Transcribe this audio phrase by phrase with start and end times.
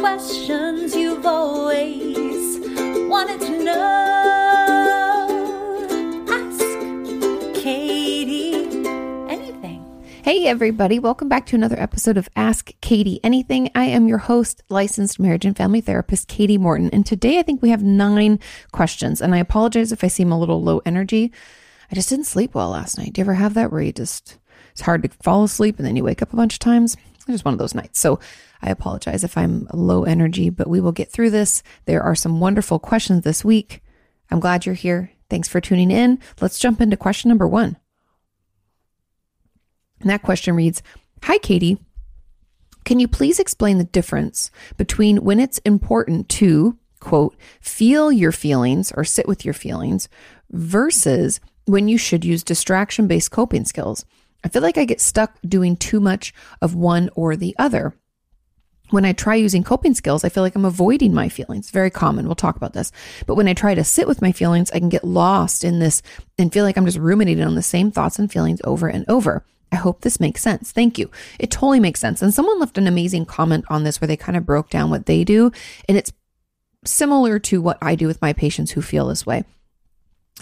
[0.00, 2.58] Questions you've always
[3.06, 3.76] wanted to know.
[6.30, 8.54] Ask Katie
[9.28, 9.84] anything.
[10.24, 10.98] Hey, everybody.
[10.98, 13.70] Welcome back to another episode of Ask Katie Anything.
[13.74, 16.88] I am your host, licensed marriage and family therapist, Katie Morton.
[16.94, 18.40] And today I think we have nine
[18.72, 19.20] questions.
[19.20, 21.30] And I apologize if I seem a little low energy.
[21.92, 23.12] I just didn't sleep well last night.
[23.12, 24.38] Do you ever have that where you just,
[24.72, 26.96] it's hard to fall asleep and then you wake up a bunch of times?
[27.16, 28.00] It's just one of those nights.
[28.00, 28.18] So
[28.62, 31.62] I apologize if I'm low energy, but we will get through this.
[31.86, 33.82] There are some wonderful questions this week.
[34.30, 35.10] I'm glad you're here.
[35.28, 36.18] Thanks for tuning in.
[36.40, 37.76] Let's jump into question number one.
[40.00, 40.82] And that question reads
[41.22, 41.78] Hi, Katie.
[42.84, 48.90] Can you please explain the difference between when it's important to, quote, feel your feelings
[48.92, 50.08] or sit with your feelings
[50.50, 54.04] versus when you should use distraction based coping skills?
[54.42, 56.32] I feel like I get stuck doing too much
[56.62, 57.94] of one or the other.
[58.90, 61.70] When I try using coping skills, I feel like I'm avoiding my feelings.
[61.70, 62.26] Very common.
[62.26, 62.92] We'll talk about this.
[63.26, 66.02] But when I try to sit with my feelings, I can get lost in this
[66.38, 69.44] and feel like I'm just ruminating on the same thoughts and feelings over and over.
[69.72, 70.72] I hope this makes sense.
[70.72, 71.10] Thank you.
[71.38, 72.22] It totally makes sense.
[72.22, 75.06] And someone left an amazing comment on this where they kind of broke down what
[75.06, 75.52] they do.
[75.88, 76.12] And it's
[76.84, 79.44] similar to what I do with my patients who feel this way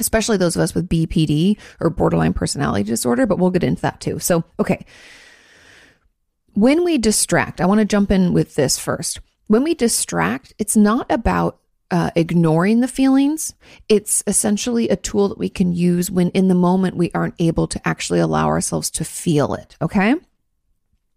[0.01, 4.01] especially those of us with BPD or borderline personality disorder, but we'll get into that
[4.01, 4.19] too.
[4.19, 4.85] So, okay.
[6.59, 9.21] When we distract, I want to jump in with this first.
[9.47, 13.55] When we distract, it's not about uh, ignoring the feelings.
[13.89, 17.69] It's essentially a tool that we can use when in the moment we aren't able
[17.69, 19.77] to actually allow ourselves to feel it.
[19.81, 20.17] Okay.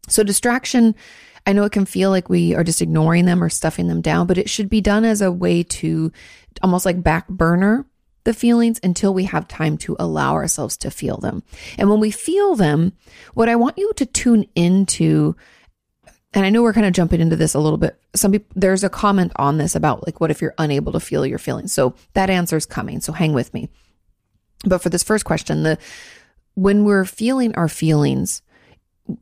[0.07, 0.93] So, distraction,
[1.47, 4.27] I know it can feel like we are just ignoring them or stuffing them down,
[4.27, 6.11] but it should be done as a way to
[6.61, 7.87] almost like back burner
[8.23, 11.43] the feelings until we have time to allow ourselves to feel them.
[11.77, 12.93] And when we feel them,
[13.33, 15.35] what I want you to tune into
[16.33, 17.99] and I know we're kind of jumping into this a little bit.
[18.15, 21.25] Some people, there's a comment on this about like, what if you're unable to feel
[21.25, 21.73] your feelings?
[21.73, 23.01] So that answer is coming.
[23.01, 23.69] So hang with me.
[24.65, 25.77] But for this first question, the,
[26.53, 28.41] when we're feeling our feelings,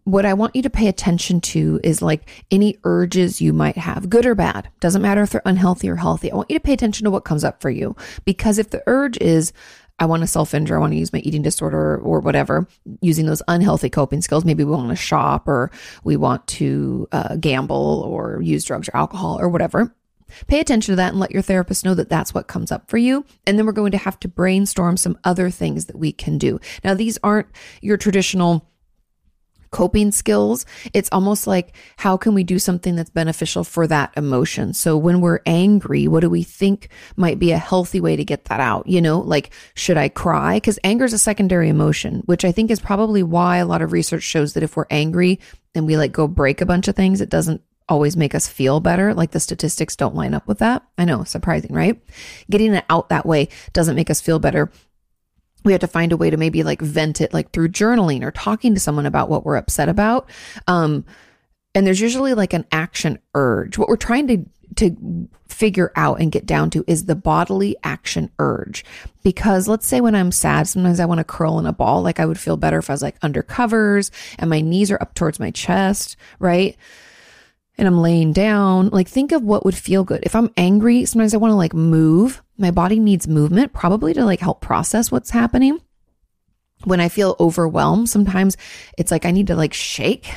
[0.03, 4.09] what I want you to pay attention to is like any urges you might have,
[4.09, 4.69] good or bad.
[4.79, 6.31] Doesn't matter if they're unhealthy or healthy.
[6.31, 7.95] I want you to pay attention to what comes up for you.
[8.25, 9.53] Because if the urge is,
[9.99, 12.67] I want to self injure, I want to use my eating disorder or whatever,
[13.01, 15.71] using those unhealthy coping skills, maybe we want to shop or
[16.03, 19.93] we want to uh, gamble or use drugs or alcohol or whatever.
[20.47, 22.97] Pay attention to that and let your therapist know that that's what comes up for
[22.97, 23.25] you.
[23.45, 26.59] And then we're going to have to brainstorm some other things that we can do.
[26.83, 27.47] Now, these aren't
[27.81, 28.68] your traditional
[29.71, 30.65] coping skills.
[30.93, 34.73] It's almost like how can we do something that's beneficial for that emotion?
[34.73, 38.45] So when we're angry, what do we think might be a healthy way to get
[38.45, 38.87] that out?
[38.87, 40.57] You know, like should I cry?
[40.57, 43.91] Because anger is a secondary emotion, which I think is probably why a lot of
[43.91, 45.39] research shows that if we're angry
[45.75, 48.79] and we like go break a bunch of things, it doesn't always make us feel
[48.79, 49.13] better.
[49.13, 50.83] Like the statistics don't line up with that.
[50.97, 51.99] I know, surprising, right?
[52.49, 54.71] Getting it out that way doesn't make us feel better
[55.63, 58.31] we have to find a way to maybe like vent it like through journaling or
[58.31, 60.29] talking to someone about what we're upset about.
[60.67, 61.05] Um
[61.75, 63.77] and there's usually like an action urge.
[63.77, 68.31] What we're trying to to figure out and get down to is the bodily action
[68.39, 68.85] urge.
[69.23, 72.19] Because let's say when i'm sad sometimes i want to curl in a ball like
[72.19, 75.13] i would feel better if i was like under covers and my knees are up
[75.13, 76.77] towards my chest right
[77.79, 80.19] and I'm laying down, like think of what would feel good.
[80.23, 82.43] If I'm angry, sometimes I want to like move.
[82.57, 85.79] My body needs movement, probably to like help process what's happening.
[86.83, 88.57] When I feel overwhelmed, sometimes
[88.97, 90.29] it's like I need to like shake.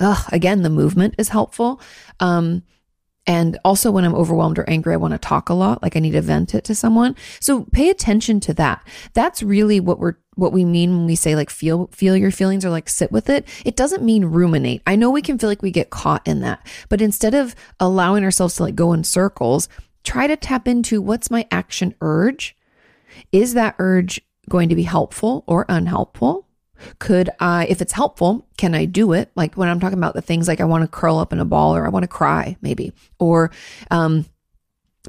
[0.00, 1.80] Ugh, again, the movement is helpful.
[2.18, 2.64] Um,
[3.30, 6.00] and also when I'm overwhelmed or angry, I want to talk a lot, like I
[6.00, 7.14] need to vent it to someone.
[7.38, 8.84] So pay attention to that.
[9.14, 12.64] That's really what we're what we mean when we say like feel feel your feelings
[12.64, 13.46] or like sit with it.
[13.64, 14.82] It doesn't mean ruminate.
[14.84, 16.66] I know we can feel like we get caught in that.
[16.88, 19.68] But instead of allowing ourselves to like go in circles,
[20.02, 22.56] try to tap into what's my action urge?
[23.30, 26.48] Is that urge going to be helpful or unhelpful?
[26.98, 29.30] Could I, if it's helpful, can I do it?
[29.34, 31.44] Like when I'm talking about the things like I want to curl up in a
[31.44, 33.50] ball or I want to cry, maybe, or,
[33.90, 34.26] um,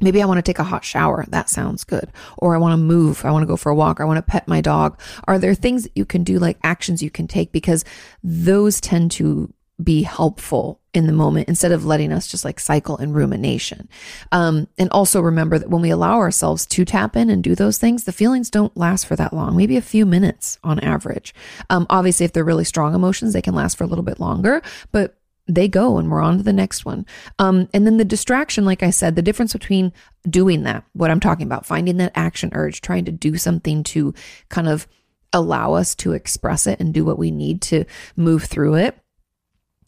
[0.00, 1.26] Maybe I want to take a hot shower.
[1.28, 2.10] That sounds good.
[2.38, 3.26] Or I want to move.
[3.26, 4.00] I want to go for a walk.
[4.00, 4.98] I want to pet my dog.
[5.24, 7.52] Are there things that you can do, like actions you can take?
[7.52, 7.84] Because
[8.24, 9.52] those tend to
[9.82, 13.88] be helpful in the moment instead of letting us just like cycle in rumination.
[14.30, 17.78] Um, and also remember that when we allow ourselves to tap in and do those
[17.78, 21.34] things, the feelings don't last for that long, maybe a few minutes on average.
[21.70, 24.62] Um, obviously, if they're really strong emotions, they can last for a little bit longer,
[24.90, 25.16] but
[25.48, 27.04] they go and we're on to the next one.
[27.38, 29.92] Um, and then the distraction, like I said, the difference between
[30.28, 34.14] doing that, what I'm talking about, finding that action urge, trying to do something to
[34.50, 34.86] kind of
[35.32, 37.84] allow us to express it and do what we need to
[38.16, 38.98] move through it.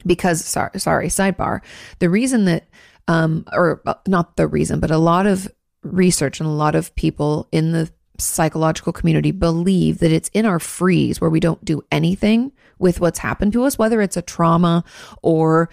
[0.06, 1.60] Because, sorry, sorry, sidebar,
[1.98, 2.68] the reason that,
[3.08, 5.48] um, or uh, not the reason, but a lot of
[5.82, 10.58] research and a lot of people in the psychological community believe that it's in our
[10.58, 14.84] freeze where we don't do anything with what's happened to us, whether it's a trauma
[15.22, 15.68] or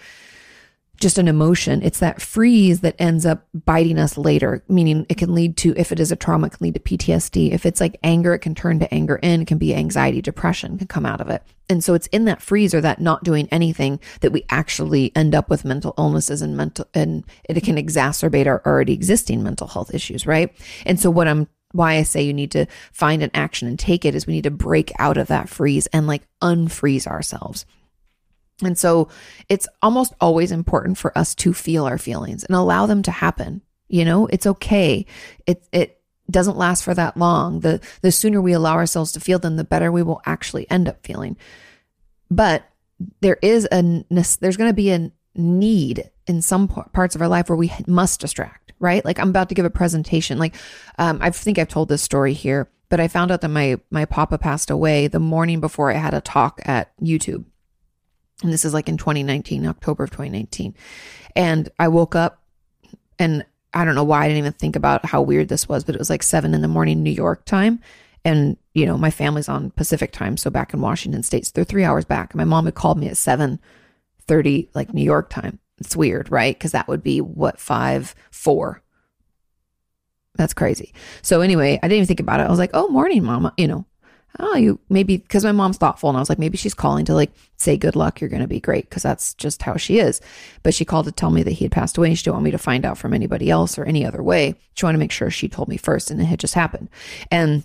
[1.00, 1.82] just an emotion.
[1.82, 5.90] It's that freeze that ends up biting us later, meaning it can lead to, if
[5.90, 7.50] it is a trauma, it can lead to PTSD.
[7.50, 10.78] If it's like anger, it can turn to anger and it can be anxiety, depression
[10.78, 11.42] can come out of it.
[11.68, 15.34] And so it's in that freeze or that not doing anything that we actually end
[15.34, 19.94] up with mental illnesses and mental, and it can exacerbate our already existing mental health
[19.94, 20.54] issues, right?
[20.86, 24.04] And so what I'm why I say you need to find an action and take
[24.04, 27.64] it is we need to break out of that freeze and like unfreeze ourselves.
[28.62, 29.08] And so
[29.48, 33.62] it's almost always important for us to feel our feelings and allow them to happen.
[33.88, 35.06] You know, it's okay.
[35.46, 36.00] It it
[36.30, 37.60] doesn't last for that long.
[37.60, 40.88] The the sooner we allow ourselves to feel them, the better we will actually end
[40.88, 41.36] up feeling.
[42.30, 42.64] But
[43.20, 47.48] there is a there's going to be a need in some parts of our life
[47.48, 49.04] where we must distract right?
[49.04, 50.38] Like I'm about to give a presentation.
[50.38, 50.54] Like
[50.98, 54.04] um, I think I've told this story here, but I found out that my my
[54.04, 57.44] papa passed away the morning before I had a talk at YouTube.
[58.42, 60.74] And this is like in 2019, October of 2019.
[61.34, 62.42] And I woke up
[63.18, 63.44] and
[63.74, 65.98] I don't know why I didn't even think about how weird this was, but it
[65.98, 67.80] was like seven in the morning New York time.
[68.24, 70.36] And, you know, my family's on Pacific time.
[70.36, 72.34] So back in Washington State, so they're three hours back.
[72.34, 73.60] My mom had called me at 7
[74.26, 75.58] 30, like New York time.
[75.78, 76.54] It's weird, right?
[76.54, 78.82] Because that would be what, five, four.
[80.36, 80.94] That's crazy.
[81.22, 82.44] So anyway, I didn't even think about it.
[82.44, 83.52] I was like, oh, morning, mama.
[83.56, 83.86] You know,
[84.38, 86.08] oh, you maybe because my mom's thoughtful.
[86.08, 88.20] And I was like, maybe she's calling to like say good luck.
[88.20, 90.20] You're going to be great because that's just how she is.
[90.62, 92.44] But she called to tell me that he had passed away and she didn't want
[92.44, 94.54] me to find out from anybody else or any other way.
[94.74, 96.88] She wanted to make sure she told me first and it had just happened.
[97.30, 97.64] And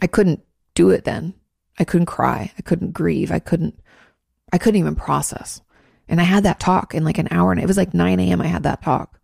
[0.00, 0.42] I couldn't
[0.74, 1.34] do it then.
[1.78, 2.52] I couldn't cry.
[2.56, 3.32] I couldn't grieve.
[3.32, 3.78] I couldn't,
[4.52, 5.60] I couldn't even process.
[6.08, 8.40] And I had that talk in like an hour and it was like 9 a.m.
[8.40, 9.18] I had that talk.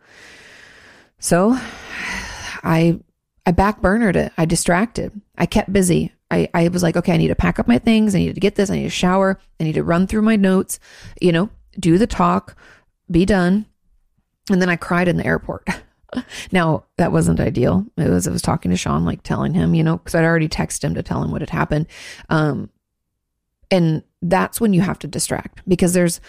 [1.19, 1.53] So
[2.63, 2.99] I
[3.47, 4.33] I backburnered it.
[4.37, 5.19] I distracted.
[5.37, 6.13] I kept busy.
[6.31, 8.15] I, I was like, okay, I need to pack up my things.
[8.15, 8.71] I need to get this.
[8.71, 9.39] I need to shower.
[9.59, 10.79] I need to run through my notes,
[11.21, 12.57] you know, do the talk,
[13.11, 13.67] be done.
[14.51, 15.69] And then I cried in the airport.
[16.53, 17.87] now that wasn't ideal.
[17.97, 20.49] It was, I was talking to Sean, like telling him, you know, cause I'd already
[20.49, 21.87] texted him to tell him what had happened.
[22.29, 22.71] Um,
[23.71, 26.21] and that's when you have to distract because there's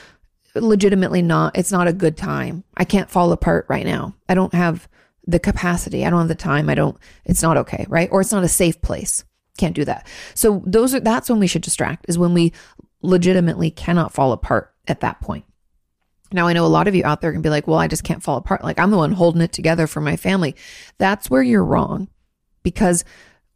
[0.56, 2.64] legitimately not, it's not a good time.
[2.78, 4.16] I can't fall apart right now.
[4.30, 4.88] I don't have
[5.26, 6.06] the capacity.
[6.06, 6.70] I don't have the time.
[6.70, 8.10] I don't, it's not okay, right?
[8.12, 9.24] Or it's not a safe place.
[9.58, 10.08] Can't do that.
[10.34, 12.54] So those are, that's when we should distract is when we
[13.02, 15.46] legitimately cannot fall apart at that point.
[16.34, 18.04] Now, I know a lot of you out there can be like, well, I just
[18.04, 18.64] can't fall apart.
[18.64, 20.56] Like I'm the one holding it together for my family.
[20.98, 22.08] That's where you're wrong
[22.64, 23.04] because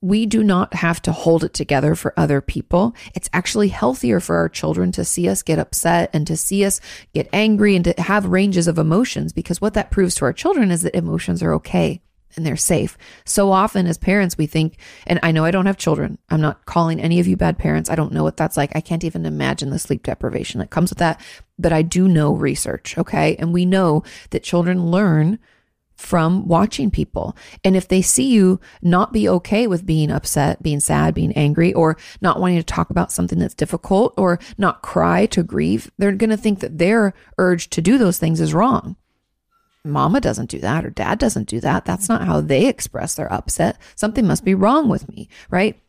[0.02, 2.94] we do not have to hold it together for other people.
[3.16, 6.82] It's actually healthier for our children to see us get upset and to see us
[7.14, 10.70] get angry and to have ranges of emotions because what that proves to our children
[10.70, 12.02] is that emotions are okay
[12.36, 12.98] and they're safe.
[13.26, 14.78] So often as parents, we think,
[15.08, 16.18] and I know I don't have children.
[16.30, 17.90] I'm not calling any of you bad parents.
[17.90, 18.72] I don't know what that's like.
[18.76, 21.22] I can't even imagine the sleep deprivation that comes with that.
[21.58, 22.98] But I do know research.
[22.98, 23.36] Okay.
[23.38, 25.40] And we know that children learn
[25.96, 27.36] from watching people.
[27.64, 31.74] And if they see you not be okay with being upset, being sad, being angry,
[31.74, 36.12] or not wanting to talk about something that's difficult or not cry to grieve, they're
[36.12, 38.98] going to think that their urge to do those things is wrong.
[39.86, 41.86] Mama doesn't do that or dad doesn't do that.
[41.86, 43.78] That's not how they express their upset.
[43.96, 45.80] Something must be wrong with me, right?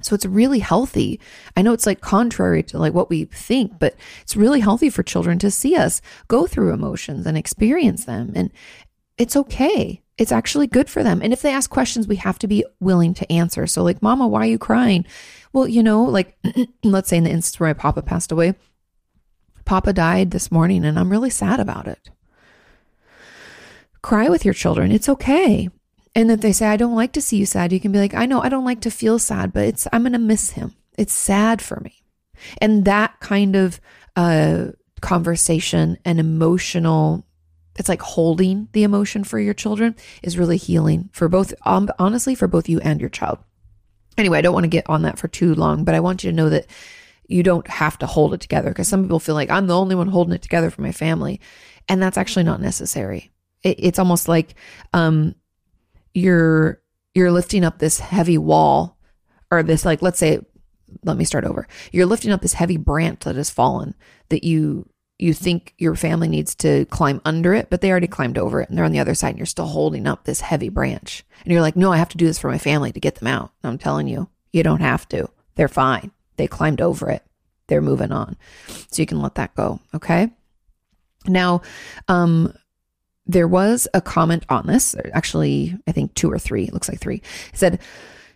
[0.00, 1.20] So it's really healthy.
[1.56, 5.02] I know it's like contrary to like what we think, but it's really healthy for
[5.02, 8.50] children to see us go through emotions and experience them and
[9.16, 10.02] it's okay.
[10.16, 11.20] It's actually good for them.
[11.22, 13.66] And if they ask questions, we have to be willing to answer.
[13.66, 15.04] So, like, Mama, why are you crying?
[15.52, 16.36] Well, you know, like,
[16.84, 18.54] let's say in the instance where my papa passed away,
[19.68, 22.08] Papa died this morning, and I'm really sad about it.
[24.02, 24.92] Cry with your children.
[24.92, 25.68] It's okay.
[26.14, 28.14] And if they say, I don't like to see you sad, you can be like,
[28.14, 30.74] I know I don't like to feel sad, but it's, I'm going to miss him.
[30.96, 32.02] It's sad for me.
[32.58, 33.80] And that kind of
[34.16, 34.68] uh,
[35.00, 37.24] conversation and emotional
[37.78, 42.34] it's like holding the emotion for your children is really healing for both, um, honestly,
[42.34, 43.38] for both you and your child.
[44.18, 46.30] Anyway, I don't want to get on that for too long, but I want you
[46.32, 46.66] to know that
[47.28, 49.94] you don't have to hold it together because some people feel like I'm the only
[49.94, 51.40] one holding it together for my family.
[51.88, 53.30] And that's actually not necessary.
[53.62, 54.54] It, it's almost like
[54.92, 55.34] um,
[56.14, 56.80] you're
[57.14, 58.96] you're lifting up this heavy wall
[59.50, 60.40] or this like let's say
[61.04, 61.66] let me start over.
[61.92, 63.94] You're lifting up this heavy branch that has fallen
[64.30, 64.88] that you
[65.18, 68.68] you think your family needs to climb under it, but they already climbed over it
[68.68, 71.24] and they're on the other side and you're still holding up this heavy branch.
[71.42, 73.26] And you're like, "No, I have to do this for my family to get them
[73.26, 75.28] out." And I'm telling you, you don't have to.
[75.56, 76.12] They're fine.
[76.36, 77.24] They climbed over it.
[77.66, 78.36] They're moving on.
[78.90, 80.30] So you can let that go, okay?
[81.26, 81.62] Now,
[82.06, 82.54] um
[83.28, 87.16] there was a comment on this, actually, I think two or three, looks like three.
[87.52, 87.78] It said,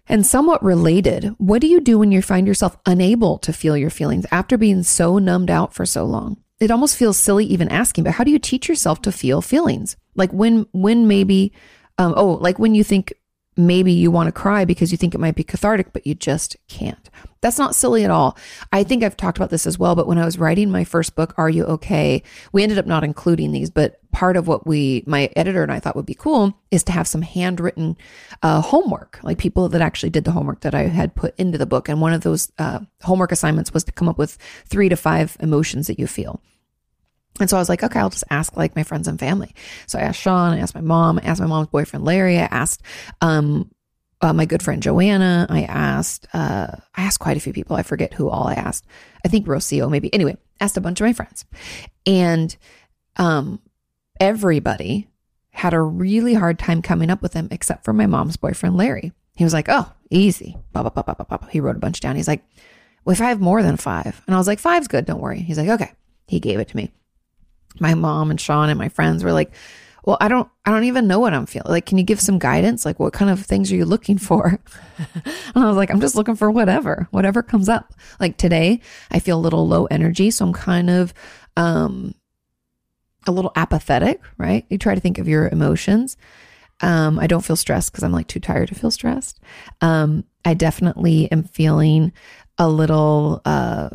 [0.06, 3.90] and somewhat related, what do you do when you find yourself unable to feel your
[3.90, 6.36] feelings after being so numbed out for so long?
[6.60, 9.96] It almost feels silly even asking, but how do you teach yourself to feel feelings?
[10.14, 11.52] Like when, when maybe,
[11.98, 13.12] um, oh, like when you think
[13.56, 16.56] maybe you want to cry because you think it might be cathartic, but you just
[16.68, 17.10] can't.
[17.42, 18.38] That's not silly at all.
[18.72, 21.16] I think I've talked about this as well, but when I was writing my first
[21.16, 22.22] book, Are You Okay?
[22.52, 25.80] We ended up not including these, but part of what we, my editor and I
[25.80, 27.96] thought would be cool is to have some handwritten
[28.42, 31.66] uh, homework, like people that actually did the homework that I had put into the
[31.66, 31.88] book.
[31.88, 35.36] And one of those uh, homework assignments was to come up with three to five
[35.40, 36.40] emotions that you feel.
[37.40, 39.54] And so I was like, okay, I'll just ask like my friends and family.
[39.86, 42.48] So I asked Sean, I asked my mom, I asked my mom's boyfriend Larry, I
[42.50, 42.82] asked
[43.20, 43.70] um,
[44.22, 47.74] uh, my good friend Joanna, I asked, uh, I asked quite a few people.
[47.76, 48.86] I forget who all I asked.
[49.24, 50.12] I think Rocio, maybe.
[50.14, 51.44] Anyway, asked a bunch of my friends,
[52.06, 52.56] and
[53.16, 53.60] um,
[54.20, 55.08] everybody
[55.50, 59.12] had a really hard time coming up with them, except for my mom's boyfriend Larry.
[59.34, 61.48] He was like, "Oh, easy." Blah, blah, blah, blah, blah, blah.
[61.48, 62.16] He wrote a bunch down.
[62.16, 62.44] He's like,
[63.04, 65.04] "Well, if I have more than five, and I was like, five's good.
[65.04, 65.92] Don't worry." He's like, "Okay."
[66.28, 66.92] He gave it to me
[67.80, 69.52] my mom and Sean and my friends were like,
[70.04, 71.70] well, I don't, I don't even know what I'm feeling.
[71.70, 72.84] Like, can you give some guidance?
[72.84, 74.58] Like, what kind of things are you looking for?
[75.14, 75.24] and
[75.54, 77.94] I was like, I'm just looking for whatever, whatever comes up.
[78.18, 78.80] Like today,
[79.12, 80.30] I feel a little low energy.
[80.30, 81.14] So I'm kind of,
[81.56, 82.14] um,
[83.28, 84.66] a little apathetic, right?
[84.68, 86.16] You try to think of your emotions.
[86.80, 89.38] Um, I don't feel stressed because I'm like too tired to feel stressed.
[89.80, 92.12] Um, I definitely am feeling
[92.58, 93.90] a little, uh,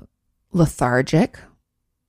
[0.54, 1.38] lethargic,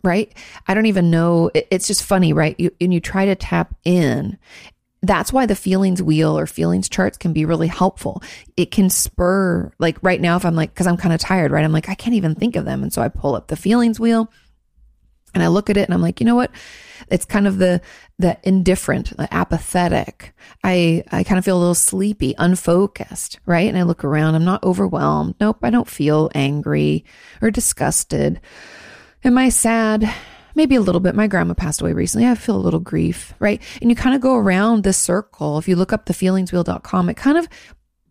[0.05, 0.33] right?
[0.67, 1.51] I don't even know.
[1.55, 2.55] It's just funny, right?
[2.59, 4.39] You, and you try to tap in.
[5.03, 8.23] That's why the feelings wheel or feelings charts can be really helpful.
[8.57, 11.65] It can spur, like right now, if I'm like, cause I'm kind of tired, right?
[11.65, 12.83] I'm like, I can't even think of them.
[12.83, 14.31] And so I pull up the feelings wheel
[15.35, 16.51] and I look at it and I'm like, you know what?
[17.11, 17.81] It's kind of the,
[18.19, 20.35] the indifferent, the apathetic.
[20.65, 23.69] I, I kind of feel a little sleepy, unfocused, right?
[23.69, 24.35] And I look around.
[24.35, 25.37] I'm not overwhelmed.
[25.41, 25.59] Nope.
[25.63, 27.05] I don't feel angry
[27.41, 28.41] or disgusted.
[29.25, 30.13] Am I sad?
[30.55, 31.15] Maybe a little bit.
[31.15, 32.27] My grandma passed away recently.
[32.27, 33.63] I feel a little grief, right?
[33.81, 35.59] And you kind of go around this circle.
[35.59, 37.49] If you look up the feelingswheel.com, it kind of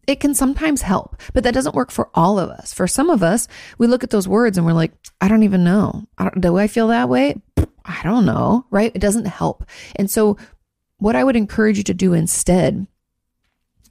[0.07, 2.73] it can sometimes help, but that doesn't work for all of us.
[2.73, 5.65] For some of us, we look at those words and we're like, I don't even
[5.65, 6.07] know.
[6.17, 7.41] I do I feel that way?
[7.85, 8.91] I don't know, right?
[8.95, 9.65] It doesn't help.
[9.97, 10.37] And so,
[10.97, 12.87] what I would encourage you to do instead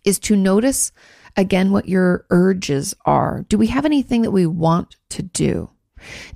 [0.05, 0.93] is to notice
[1.37, 3.45] again what your urges are.
[3.49, 5.71] Do we have anything that we want to do?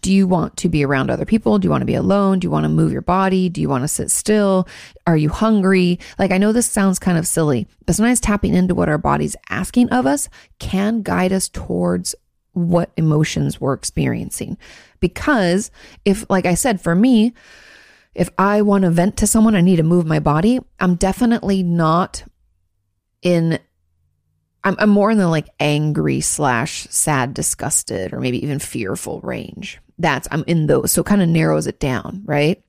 [0.00, 1.58] Do you want to be around other people?
[1.58, 2.38] Do you want to be alone?
[2.38, 3.48] Do you want to move your body?
[3.48, 4.68] Do you want to sit still?
[5.06, 5.98] Are you hungry?
[6.18, 9.36] Like, I know this sounds kind of silly, but sometimes tapping into what our body's
[9.48, 12.14] asking of us can guide us towards
[12.52, 14.58] what emotions we're experiencing.
[14.98, 15.70] Because
[16.04, 17.32] if, like I said, for me,
[18.14, 20.58] if I want to vent to someone, I need to move my body.
[20.80, 22.24] I'm definitely not
[23.22, 23.58] in
[24.64, 29.80] I'm, I'm more in the like angry slash sad, disgusted, or maybe even fearful range.
[29.98, 30.92] That's, I'm in those.
[30.92, 32.62] So it kind of narrows it down, right?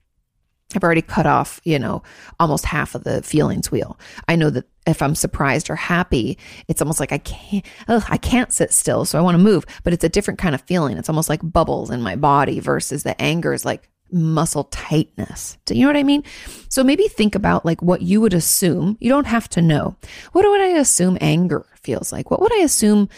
[0.76, 2.02] I've already cut off, you know,
[2.40, 4.00] almost half of the feelings wheel.
[4.28, 8.18] I know that if I'm surprised or happy, it's almost like I can't, ugh, I
[8.18, 9.06] can't sit still.
[9.06, 10.98] So I want to move, but it's a different kind of feeling.
[10.98, 15.58] It's almost like bubbles in my body versus the anger is like muscle tightness.
[15.66, 16.24] Do you know what I mean?
[16.70, 18.98] So maybe think about like what you would assume.
[19.00, 19.96] You don't have to know.
[20.32, 22.30] What would I assume anger feels like?
[22.30, 23.10] What would I assume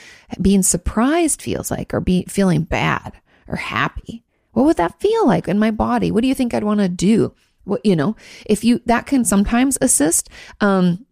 [0.41, 3.13] being surprised feels like or be feeling bad
[3.47, 4.23] or happy?
[4.51, 6.11] What would that feel like in my body?
[6.11, 7.33] What do you think I'd want to do?
[7.65, 10.29] What, you know, if you, that can sometimes assist.
[10.61, 11.05] Um,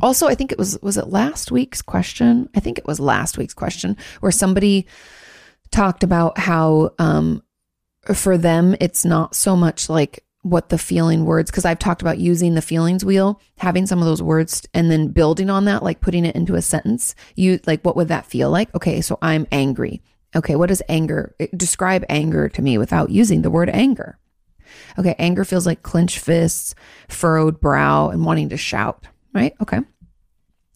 [0.00, 2.48] also, I think it was, was it last week's question?
[2.54, 4.86] I think it was last week's question where somebody
[5.70, 7.42] talked about how, um,
[8.14, 12.18] for them, it's not so much like what the feeling words, because I've talked about
[12.18, 16.00] using the feelings wheel, having some of those words and then building on that, like
[16.00, 17.14] putting it into a sentence.
[17.36, 18.74] You like, what would that feel like?
[18.74, 20.02] Okay, so I'm angry.
[20.34, 24.18] Okay, what does anger eh, describe anger to me without using the word anger?
[24.98, 26.74] Okay, anger feels like clenched fists,
[27.08, 29.54] furrowed brow, and wanting to shout, right?
[29.60, 29.80] Okay.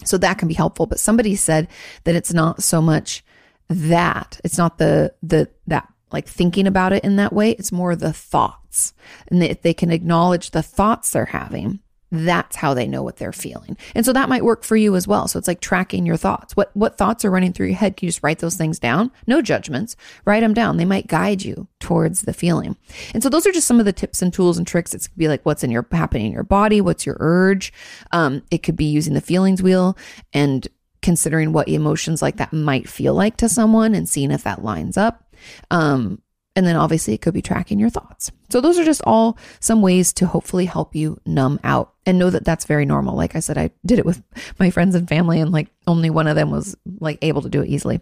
[0.05, 0.87] So that can be helpful.
[0.87, 1.69] But somebody said
[2.05, 3.25] that it's not so much
[3.69, 4.41] that.
[4.45, 7.53] It's not the the that like thinking about it in that way.
[7.53, 8.95] It's more the thoughts.
[9.29, 11.81] And if they can acknowledge the thoughts they're having,
[12.13, 13.77] that's how they know what they're feeling.
[13.95, 15.27] And so that might work for you as well.
[15.27, 16.55] So it's like tracking your thoughts.
[16.55, 17.97] What what thoughts are running through your head?
[17.97, 19.11] Can you just write those things down?
[19.27, 19.97] No judgments.
[20.25, 20.77] Write them down.
[20.77, 22.77] They might guide you towards the feeling.
[23.13, 24.95] And so those are just some of the tips and tools and tricks.
[24.95, 27.73] It's be like what's in your happening in your body, what's your urge.
[28.13, 29.99] Um, it could be using the feelings wheel
[30.33, 30.67] and
[31.03, 34.97] considering what emotions like that might feel like to someone and seeing if that lines
[34.97, 35.26] up.
[35.71, 36.23] Um,
[36.57, 38.33] and then obviously it could be tracking your thoughts.
[38.49, 42.31] So those are just all some ways to hopefully help you numb out and know
[42.31, 43.15] that that's very normal.
[43.15, 44.23] Like I said, I did it with
[44.59, 47.61] my friends and family and like only one of them was like able to do
[47.61, 48.01] it easily.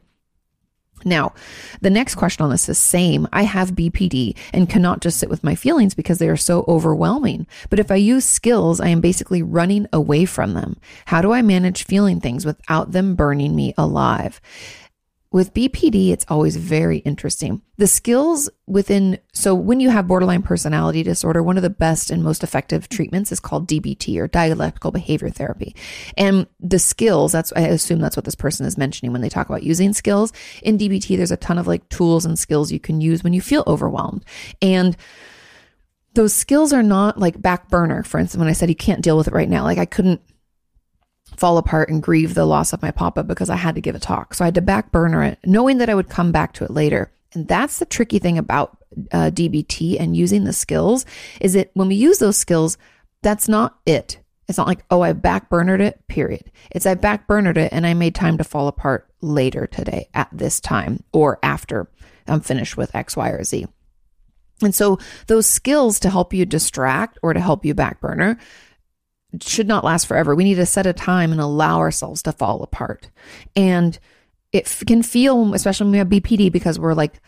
[1.05, 1.35] Now,
[1.83, 3.29] the next question on this is same.
[3.33, 7.47] I have BPD and cannot just sit with my feelings because they are so overwhelming.
[7.69, 10.77] But if I use skills, I am basically running away from them.
[11.07, 14.41] How do I manage feeling things without them burning me alive?
[15.35, 17.61] With BPD, it's always very interesting.
[17.77, 22.23] The skills within, so when you have borderline personality disorder, one of the best and
[22.23, 25.75] most effective treatments is called DBT or dialectical behavior therapy.
[26.17, 29.49] And the skills, that's, I assume that's what this person is mentioning when they talk
[29.49, 30.33] about using skills.
[30.63, 33.41] In DBT, there's a ton of like tools and skills you can use when you
[33.41, 34.25] feel overwhelmed.
[34.63, 34.97] And
[36.15, 38.05] those skills are not like back burner.
[38.05, 40.21] For instance, when I said you can't deal with it right now, like I couldn't
[41.37, 44.01] fall apart and grieve the loss of my papa because I had to give a
[44.01, 44.35] talk.
[44.35, 46.71] So I had to back burner it, knowing that I would come back to it
[46.71, 47.11] later.
[47.33, 48.79] And that's the tricky thing about
[49.13, 51.05] uh, DBT and using the skills
[51.41, 52.79] is that when we use those skills,
[53.23, 54.19] that's not it.
[54.47, 56.53] It's not like, oh, I back burnered it, period.
[56.71, 60.29] It's I back burnered it and I made time to fall apart later today at
[60.31, 61.89] this time or after
[62.27, 63.67] I'm finished with X, Y, or Z.
[64.63, 68.39] And so those skills to help you distract or to help you back burner
[69.43, 70.35] should not last forever.
[70.35, 73.11] We need to set a time and allow ourselves to fall apart.
[73.57, 73.99] And
[74.53, 77.21] it can feel, especially when we have BPD, because we're like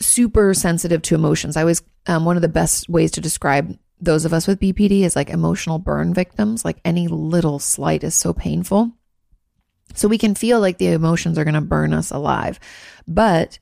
[0.00, 1.56] super sensitive to emotions.
[1.56, 5.02] I was um, one of the best ways to describe those of us with BPD
[5.02, 6.64] is like emotional burn victims.
[6.64, 8.92] Like any little slight is so painful.
[9.94, 12.58] So we can feel like the emotions are going to burn us alive.
[13.06, 13.58] But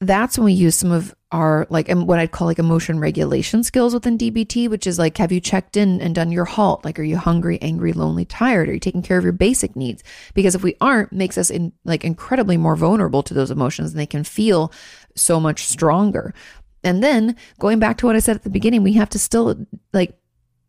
[0.00, 3.94] that's when we use some of our like what I'd call like emotion regulation skills
[3.94, 6.84] within DBT, which is like, have you checked in and done your halt?
[6.84, 8.68] Like, are you hungry, angry, lonely, tired?
[8.68, 10.04] Are you taking care of your basic needs?
[10.34, 13.98] Because if we aren't, makes us in like incredibly more vulnerable to those emotions and
[13.98, 14.70] they can feel
[15.16, 16.34] so much stronger.
[16.84, 19.66] And then going back to what I said at the beginning, we have to still
[19.92, 20.18] like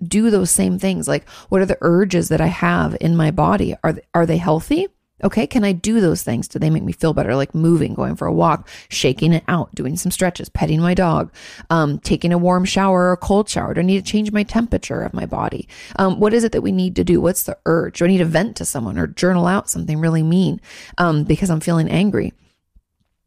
[0.02, 1.08] do those same things.
[1.08, 3.76] Like, what are the urges that I have in my body?
[3.84, 4.88] Are, are they healthy?
[5.24, 6.48] Okay, can I do those things?
[6.48, 7.36] Do they make me feel better?
[7.36, 11.34] Like moving, going for a walk, shaking it out, doing some stretches, petting my dog,
[11.70, 13.74] um, taking a warm shower or a cold shower?
[13.74, 15.68] Do I need to change my temperature of my body?
[15.98, 17.22] Um, what is it that we need to do?
[17.22, 18.00] What's the urge?
[18.00, 20.60] Do I need to vent to someone or journal out something really mean
[20.98, 22.34] um, because I'm feeling angry?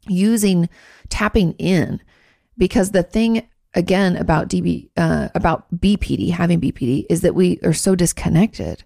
[0.08, 0.68] Using
[1.08, 2.00] tapping in
[2.58, 7.72] because the thing again about DB uh, about BPD having BPD is that we are
[7.72, 8.84] so disconnected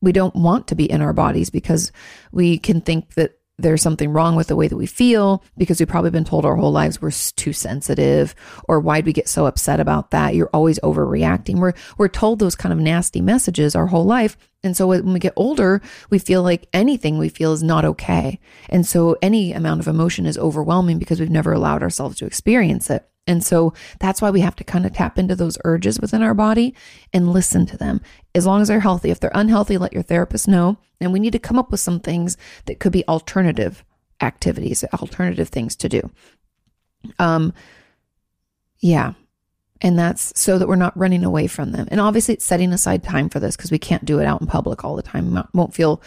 [0.00, 1.92] we don't want to be in our bodies because
[2.32, 5.88] we can think that there's something wrong with the way that we feel because we've
[5.88, 8.34] probably been told our whole lives we're too sensitive
[8.68, 10.34] or why'd we get so upset about that?
[10.34, 11.56] You're always overreacting.
[11.56, 14.36] We're we're told those kind of nasty messages our whole life.
[14.62, 15.80] And so when we get older
[16.10, 18.38] we feel like anything we feel is not okay.
[18.68, 22.90] And so any amount of emotion is overwhelming because we've never allowed ourselves to experience
[22.90, 26.22] it and so that's why we have to kind of tap into those urges within
[26.22, 26.74] our body
[27.12, 28.00] and listen to them.
[28.34, 30.78] As long as they're healthy, if they're unhealthy, let your therapist know.
[31.00, 32.36] And we need to come up with some things
[32.66, 33.84] that could be alternative
[34.20, 36.10] activities, alternative things to do.
[37.18, 37.52] Um,
[38.78, 39.14] yeah.
[39.82, 41.86] And that's so that we're not running away from them.
[41.90, 44.46] And obviously, it's setting aside time for this because we can't do it out in
[44.46, 45.42] public all the time.
[45.52, 46.00] Won't feel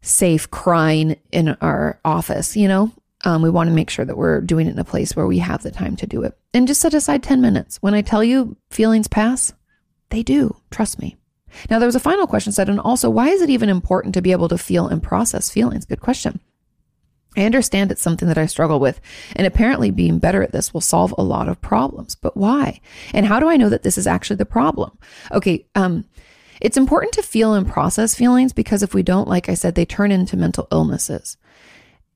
[0.00, 2.90] safe crying in our office, you know?
[3.24, 5.38] Um, we want to make sure that we're doing it in a place where we
[5.38, 6.38] have the time to do it.
[6.54, 7.76] And just set aside 10 minutes.
[7.82, 9.52] When I tell you feelings pass,
[10.08, 10.56] they do.
[10.70, 11.16] Trust me.
[11.68, 14.22] Now, there was a final question said, and also, why is it even important to
[14.22, 15.84] be able to feel and process feelings?
[15.84, 16.40] Good question.
[17.36, 19.00] I understand it's something that I struggle with,
[19.36, 22.14] and apparently being better at this will solve a lot of problems.
[22.16, 22.80] But why?
[23.14, 24.98] And how do I know that this is actually the problem?
[25.30, 26.06] Okay, um,
[26.60, 29.84] it's important to feel and process feelings because if we don't, like I said, they
[29.84, 31.36] turn into mental illnesses.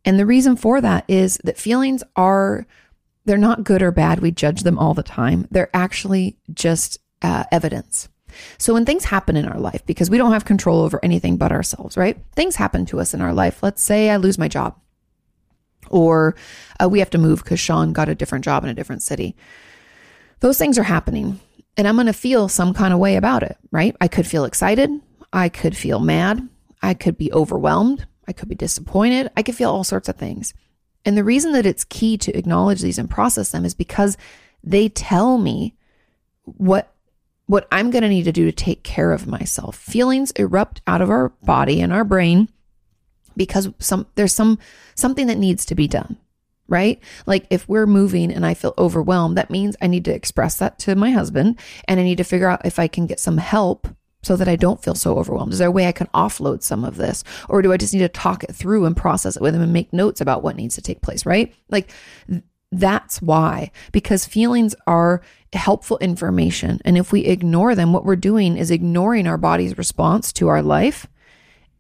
[0.04, 2.66] And the reason for that is that feelings are,
[3.24, 4.20] they're not good or bad.
[4.20, 5.48] We judge them all the time.
[5.50, 8.08] They're actually just uh, evidence.
[8.58, 11.52] So when things happen in our life, because we don't have control over anything but
[11.52, 12.18] ourselves, right?
[12.34, 13.62] Things happen to us in our life.
[13.62, 14.78] Let's say I lose my job
[15.90, 16.34] or
[16.82, 19.36] uh, we have to move because Sean got a different job in a different city.
[20.40, 21.40] Those things are happening
[21.76, 23.96] and I'm going to feel some kind of way about it, right?
[24.00, 24.90] I could feel excited.
[25.32, 26.48] I could feel mad.
[26.82, 28.06] I could be overwhelmed.
[28.26, 29.30] I could be disappointed.
[29.37, 30.54] I could feel all sorts of things.
[31.04, 34.16] And the reason that it's key to acknowledge these and process them is because
[34.62, 35.74] they tell me
[36.44, 36.90] what
[37.46, 39.76] what I'm going to need to do to take care of myself.
[39.76, 42.48] Feelings erupt out of our body and our brain
[43.37, 44.58] because some there's some
[44.94, 46.16] something that needs to be done,
[46.68, 47.00] right?
[47.26, 50.78] Like if we're moving and I feel overwhelmed, that means I need to express that
[50.80, 53.88] to my husband and I need to figure out if I can get some help
[54.24, 55.52] so that I don't feel so overwhelmed?
[55.52, 57.22] Is there a way I can offload some of this?
[57.48, 59.72] Or do I just need to talk it through and process it with him and
[59.72, 61.54] make notes about what needs to take place, right?
[61.68, 61.90] Like
[62.72, 66.80] that's why, because feelings are helpful information.
[66.84, 70.62] And if we ignore them, what we're doing is ignoring our body's response to our
[70.62, 71.06] life.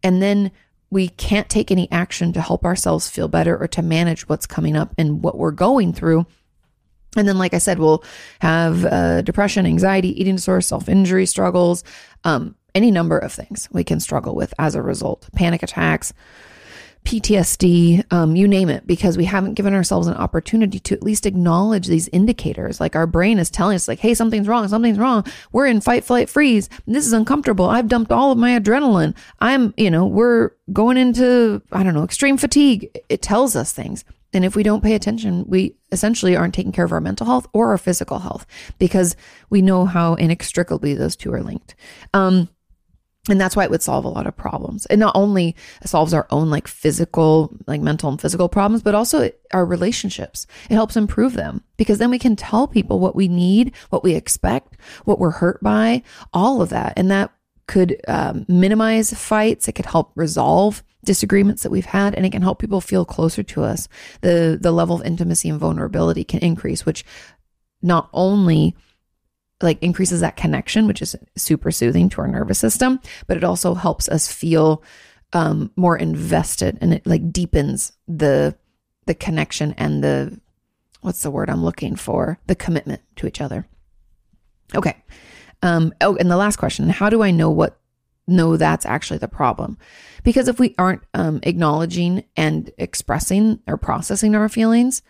[0.02, 0.52] And then
[0.90, 4.76] we can't take any action to help ourselves feel better or to manage what's coming
[4.76, 6.26] up and what we're going through.
[7.16, 8.02] And then, like I said, we'll
[8.40, 11.84] have uh, depression, anxiety, eating disorder, self injury struggles,
[12.24, 16.12] um, any number of things we can struggle with as a result, panic attacks,
[17.04, 21.26] PTSD, um, you name it, because we haven't given ourselves an opportunity to at least
[21.26, 22.80] acknowledge these indicators.
[22.80, 25.24] Like our brain is telling us, like, hey, something's wrong, something's wrong.
[25.52, 26.70] We're in fight, flight, freeze.
[26.86, 27.68] This is uncomfortable.
[27.68, 29.14] I've dumped all of my adrenaline.
[29.40, 32.98] I'm, you know, we're going into, I don't know, extreme fatigue.
[33.08, 34.04] It tells us things.
[34.34, 37.46] And if we don't pay attention, we essentially aren't taking care of our mental health
[37.52, 38.46] or our physical health
[38.78, 39.16] because
[39.50, 41.74] we know how inextricably those two are linked.
[42.12, 42.48] Um,
[43.28, 44.86] and that's why it would solve a lot of problems.
[44.90, 49.30] It not only solves our own like physical like mental and physical problems but also
[49.52, 50.46] our relationships.
[50.68, 54.14] It helps improve them because then we can tell people what we need what we
[54.14, 56.02] expect what we're hurt by
[56.34, 56.92] all of that.
[56.96, 57.30] And that
[57.66, 59.68] could um, minimize fights.
[59.68, 63.42] It could help resolve disagreements that we've had and it can help people feel closer
[63.42, 63.88] to us
[64.20, 67.04] the the level of intimacy and vulnerability can increase which
[67.82, 68.74] not only
[69.62, 73.74] like increases that connection, which is super soothing to our nervous system, but it also
[73.74, 74.82] helps us feel
[75.32, 78.56] um, more invested and it like deepens the
[79.06, 80.40] the connection and the
[81.00, 82.38] what's the word I'm looking for?
[82.46, 83.66] The commitment to each other.
[84.74, 84.96] Okay.
[85.62, 87.78] Um, oh, and the last question: How do I know what
[88.26, 89.78] know that's actually the problem?
[90.22, 95.02] Because if we aren't um, acknowledging and expressing or processing our feelings,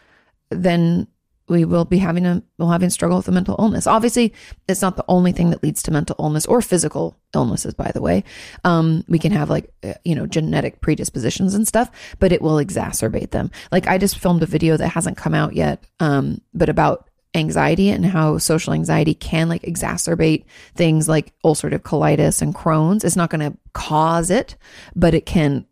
[0.50, 1.06] then
[1.48, 3.86] we will be having a we'll having struggle with a mental illness.
[3.86, 4.32] Obviously,
[4.66, 7.74] it's not the only thing that leads to mental illness or physical illnesses.
[7.74, 8.24] By the way,
[8.64, 12.56] um, we can have like uh, you know genetic predispositions and stuff, but it will
[12.56, 13.50] exacerbate them.
[13.70, 17.90] Like I just filmed a video that hasn't come out yet, um, but about anxiety
[17.90, 20.44] and how social anxiety can like exacerbate
[20.74, 23.04] things like ulcerative colitis and Crohn's.
[23.04, 24.56] It's not going to cause it,
[24.94, 25.66] but it can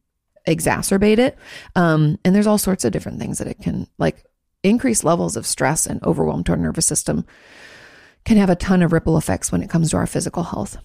[0.46, 1.38] exacerbate it.
[1.76, 4.24] Um, and there's all sorts of different things that it can like
[4.62, 7.24] increased levels of stress and overwhelm to our nervous system
[8.24, 10.78] can have a ton of ripple effects when it comes to our physical health.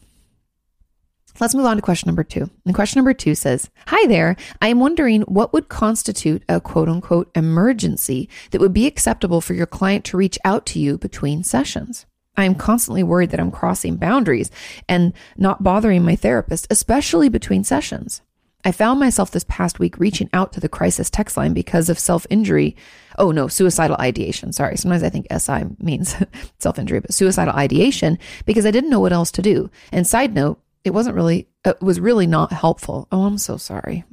[1.40, 2.50] Let's move on to question number two.
[2.66, 4.36] And question number two says, Hi there.
[4.62, 9.54] I am wondering what would constitute a quote unquote emergency that would be acceptable for
[9.54, 12.06] your client to reach out to you between sessions.
[12.36, 14.52] I am constantly worried that I'm crossing boundaries
[14.88, 18.22] and not bothering my therapist, especially between sessions.
[18.66, 22.00] I found myself this past week reaching out to the crisis text line because of
[22.00, 22.76] self injury.
[23.18, 24.52] Oh, no, suicidal ideation.
[24.54, 24.76] Sorry.
[24.76, 26.16] Sometimes I think SI means
[26.60, 29.70] self injury, but suicidal ideation because I didn't know what else to do.
[29.92, 33.08] And side note, it wasn't really, it was really not helpful.
[33.12, 34.04] Oh, I'm so sorry.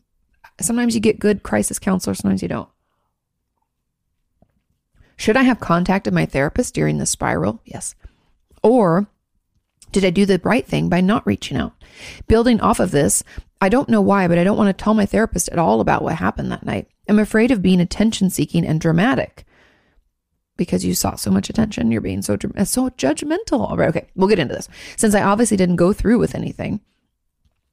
[0.61, 2.68] Sometimes you get good crisis counselors, sometimes you don't.
[5.16, 7.61] Should I have contacted my therapist during the spiral?
[7.64, 7.94] Yes.
[8.62, 9.07] Or
[9.92, 11.72] did I do the right thing by not reaching out?
[12.27, 13.22] Building off of this,
[13.61, 16.03] I don't know why, but I don't want to tell my therapist at all about
[16.03, 16.88] what happened that night.
[17.09, 19.44] I'm afraid of being attention seeking and dramatic
[20.57, 21.90] because you sought so much attention.
[21.90, 23.61] You're being so uh, so judgmental.
[23.61, 24.69] All right, okay, we'll get into this.
[24.97, 26.81] Since I obviously didn't go through with anything,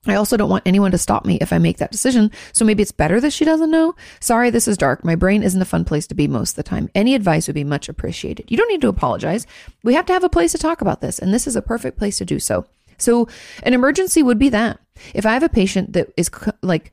[0.07, 2.31] I also don't want anyone to stop me if I make that decision.
[2.53, 3.95] So maybe it's better that she doesn't know.
[4.19, 5.05] Sorry, this is dark.
[5.05, 6.89] My brain isn't a fun place to be most of the time.
[6.95, 8.49] Any advice would be much appreciated.
[8.49, 9.45] You don't need to apologize.
[9.83, 11.99] We have to have a place to talk about this, and this is a perfect
[11.99, 12.65] place to do so.
[12.97, 13.27] So
[13.61, 14.79] an emergency would be that.
[15.13, 16.31] If I have a patient that is
[16.63, 16.91] like,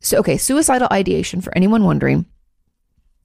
[0.00, 2.26] so, okay, suicidal ideation, for anyone wondering,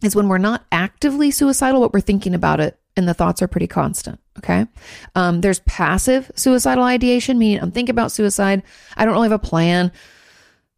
[0.03, 3.47] is when we're not actively suicidal, but we're thinking about it and the thoughts are
[3.47, 4.19] pretty constant.
[4.39, 4.65] Okay.
[5.15, 8.63] Um, there's passive suicidal ideation, meaning I'm thinking about suicide.
[8.95, 9.91] I don't really have a plan.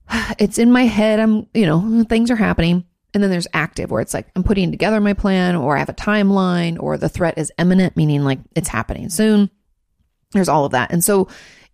[0.40, 1.20] It's in my head.
[1.20, 2.86] I'm, you know, things are happening.
[3.14, 5.90] And then there's active where it's like I'm putting together my plan or I have
[5.90, 9.50] a timeline or the threat is imminent, meaning like it's happening soon.
[10.32, 10.92] There's all of that.
[10.92, 11.28] And so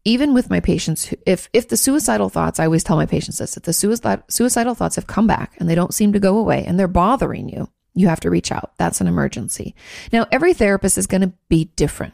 [0.06, 3.58] even with my patients, if if the suicidal thoughts, I always tell my patients this:
[3.58, 6.64] if the suicide, suicidal thoughts have come back and they don't seem to go away
[6.66, 8.74] and they're bothering you, you have to reach out.
[8.78, 9.74] That's an emergency.
[10.12, 12.14] Now, every therapist is going to be different.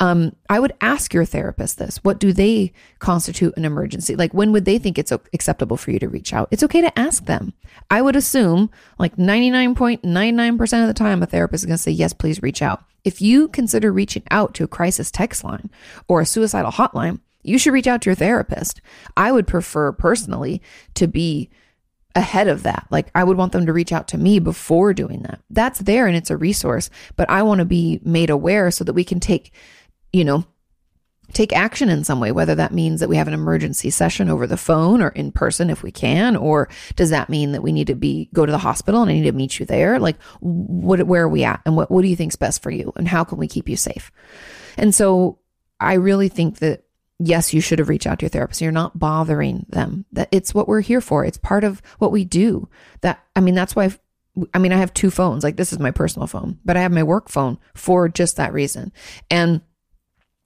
[0.00, 4.16] Um, I would ask your therapist this what do they constitute an emergency?
[4.16, 6.48] Like, when would they think it's acceptable for you to reach out?
[6.50, 7.52] It's okay to ask them.
[7.90, 12.12] I would assume like 99.99% of the time, a therapist is going to say, yes,
[12.12, 12.82] please reach out.
[13.04, 15.70] If you consider reaching out to a crisis text line
[16.08, 18.80] or a suicidal hotline, you should reach out to your therapist.
[19.16, 20.62] I would prefer personally
[20.94, 21.50] to be
[22.14, 22.86] ahead of that.
[22.90, 25.40] Like I would want them to reach out to me before doing that.
[25.50, 28.92] That's there and it's a resource, but I want to be made aware so that
[28.92, 29.52] we can take,
[30.12, 30.44] you know,
[31.32, 34.46] take action in some way, whether that means that we have an emergency session over
[34.46, 37.86] the phone or in person if we can, or does that mean that we need
[37.86, 39.98] to be go to the hospital and I need to meet you there?
[39.98, 42.92] Like what where are we at and what what do you think's best for you
[42.96, 44.10] and how can we keep you safe?
[44.76, 45.38] And so
[45.80, 46.84] I really think that
[47.18, 48.60] yes, you should have reached out to your therapist.
[48.60, 50.04] You're not bothering them.
[50.12, 51.24] That it's what we're here for.
[51.24, 52.68] It's part of what we do.
[53.00, 53.90] That I mean, that's why.
[54.54, 55.42] I mean, I have two phones.
[55.42, 58.52] Like this is my personal phone, but I have my work phone for just that
[58.52, 58.92] reason.
[59.30, 59.62] And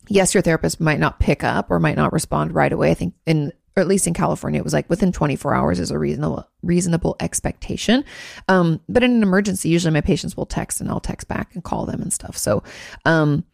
[0.08, 2.90] yes, your therapist might not pick up or might not respond right away.
[2.90, 5.90] I think in or at least in California, it was like within 24 hours is
[5.90, 8.04] a reasonable reasonable expectation.
[8.48, 11.64] Um, but in an emergency, usually my patients will text and I'll text back and
[11.64, 12.36] call them and stuff.
[12.36, 12.62] So,
[13.04, 13.44] um,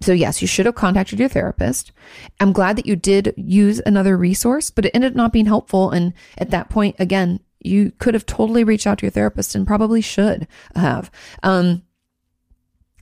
[0.00, 1.92] so, yes, you should have contacted your therapist.
[2.40, 5.90] I'm glad that you did use another resource, but it ended up not being helpful.
[5.90, 9.66] And at that point, again, you could have totally reached out to your therapist and
[9.66, 11.10] probably should have.
[11.42, 11.82] Um,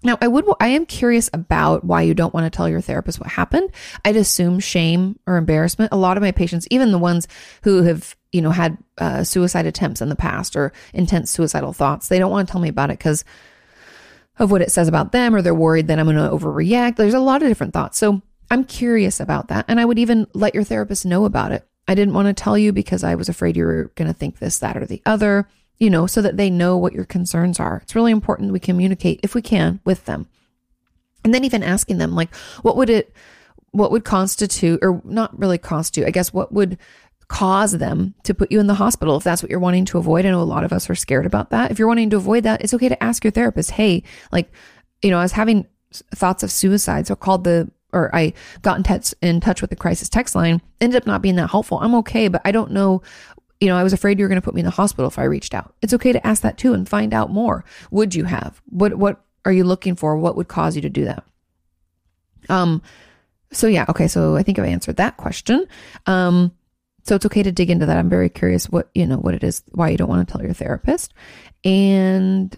[0.05, 3.21] now, I would, I am curious about why you don't want to tell your therapist
[3.21, 3.71] what happened.
[4.05, 5.93] I'd assume shame or embarrassment.
[5.93, 7.27] A lot of my patients, even the ones
[7.63, 12.09] who have, you know, had uh, suicide attempts in the past or intense suicidal thoughts,
[12.09, 13.25] they don't want to tell me about it because
[14.39, 16.97] of what it says about them, or they're worried that I'm going to overreact.
[16.97, 17.99] There's a lot of different thoughts.
[17.99, 19.65] So I'm curious about that.
[19.69, 21.67] And I would even let your therapist know about it.
[21.89, 24.39] I didn't want to tell you because I was afraid you were going to think
[24.39, 27.81] this, that, or the other, you know, so that they know what your concerns are.
[27.83, 30.29] It's really important we communicate if we can with them.
[31.25, 33.15] And then even asking them, like, what would it,
[33.73, 36.79] what would constitute, or not really constitute, I guess, what would
[37.29, 40.27] cause them to put you in the hospital if that's what you're wanting to avoid.
[40.27, 41.71] I know a lot of us are scared about that.
[41.71, 44.53] If you're wanting to avoid that, it's okay to ask your therapist, hey, like,
[45.03, 45.67] you know, I was having
[46.15, 47.07] thoughts of suicide.
[47.07, 48.33] So I called the, or I
[48.63, 51.51] got in touch, in touch with the crisis text line, ended up not being that
[51.51, 51.79] helpful.
[51.81, 53.03] I'm okay, but I don't know.
[53.61, 55.19] You know, I was afraid you were going to put me in the hospital if
[55.19, 55.75] I reached out.
[55.83, 57.65] It's okay to ask that too and find out more.
[57.91, 58.61] Would you have?
[58.67, 60.17] What, what are you looking for?
[60.17, 61.25] What would cause you to do that?
[62.49, 62.83] Um,
[63.53, 64.09] so yeah, okay.
[64.09, 65.67] So I think I've answered that question.
[66.07, 66.53] Um,
[67.03, 67.97] so it's okay to dig into that.
[67.97, 70.43] I'm very curious what, you know, what it is, why you don't want to tell
[70.43, 71.13] your therapist.
[71.65, 72.57] And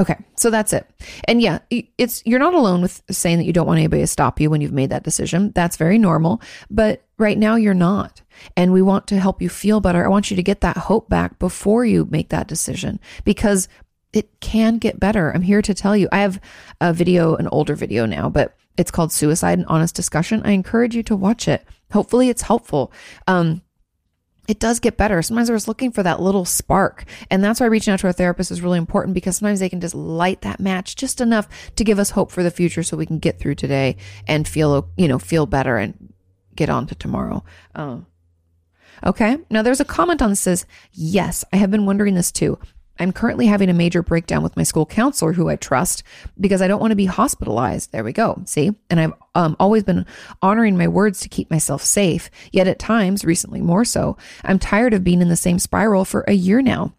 [0.00, 0.88] okay, so that's it.
[1.24, 4.40] And yeah, it's, you're not alone with saying that you don't want anybody to stop
[4.40, 5.52] you when you've made that decision.
[5.54, 6.42] That's very normal.
[6.70, 8.22] But right now you're not.
[8.56, 10.04] And we want to help you feel better.
[10.04, 13.68] I want you to get that hope back before you make that decision because
[14.12, 15.30] it can get better.
[15.30, 16.08] I'm here to tell you.
[16.12, 16.40] I have
[16.80, 20.42] a video, an older video now, but it's called Suicide and Honest Discussion.
[20.44, 21.64] I encourage you to watch it.
[21.92, 22.92] Hopefully, it's helpful.
[23.26, 23.62] Um,
[24.48, 25.22] it does get better.
[25.22, 27.04] Sometimes I was looking for that little spark.
[27.30, 29.80] And that's why reaching out to a therapist is really important because sometimes they can
[29.80, 33.06] just light that match just enough to give us hope for the future so we
[33.06, 36.12] can get through today and feel, you know, feel better and
[36.56, 37.44] get on to tomorrow.
[37.76, 38.06] Um,
[39.04, 39.38] okay.
[39.48, 42.58] Now there's a comment on this says, yes, I have been wondering this too.
[42.98, 46.02] I'm currently having a major breakdown with my school counselor, who I trust,
[46.38, 47.90] because I don't want to be hospitalized.
[47.92, 48.42] There we go.
[48.44, 48.72] See?
[48.90, 50.06] And I've um, always been
[50.40, 52.30] honoring my words to keep myself safe.
[52.52, 56.24] Yet at times, recently more so, I'm tired of being in the same spiral for
[56.28, 56.94] a year now.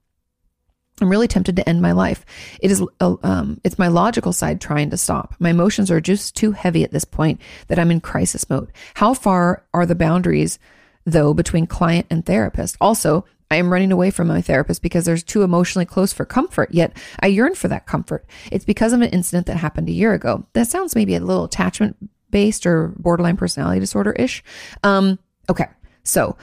[1.02, 2.26] I'm really tempted to end my life.
[2.62, 5.36] It is, uh, um, it's my logical side trying to stop.
[5.40, 8.72] My emotions are just too heavy at this point that I'm in crisis mode.
[8.94, 10.60] How far are the boundaries,
[11.04, 12.78] though, between client and therapist?
[12.80, 16.74] Also, I am running away from my therapist because they're too emotionally close for comfort,
[16.74, 18.26] yet I yearn for that comfort.
[18.52, 20.48] It's because of an incident that happened a year ago.
[20.54, 21.96] That sounds maybe a little attachment
[22.32, 24.44] based or borderline personality disorder ish.
[24.84, 25.20] Um,
[25.52, 25.68] okay.
[26.04, 26.36] So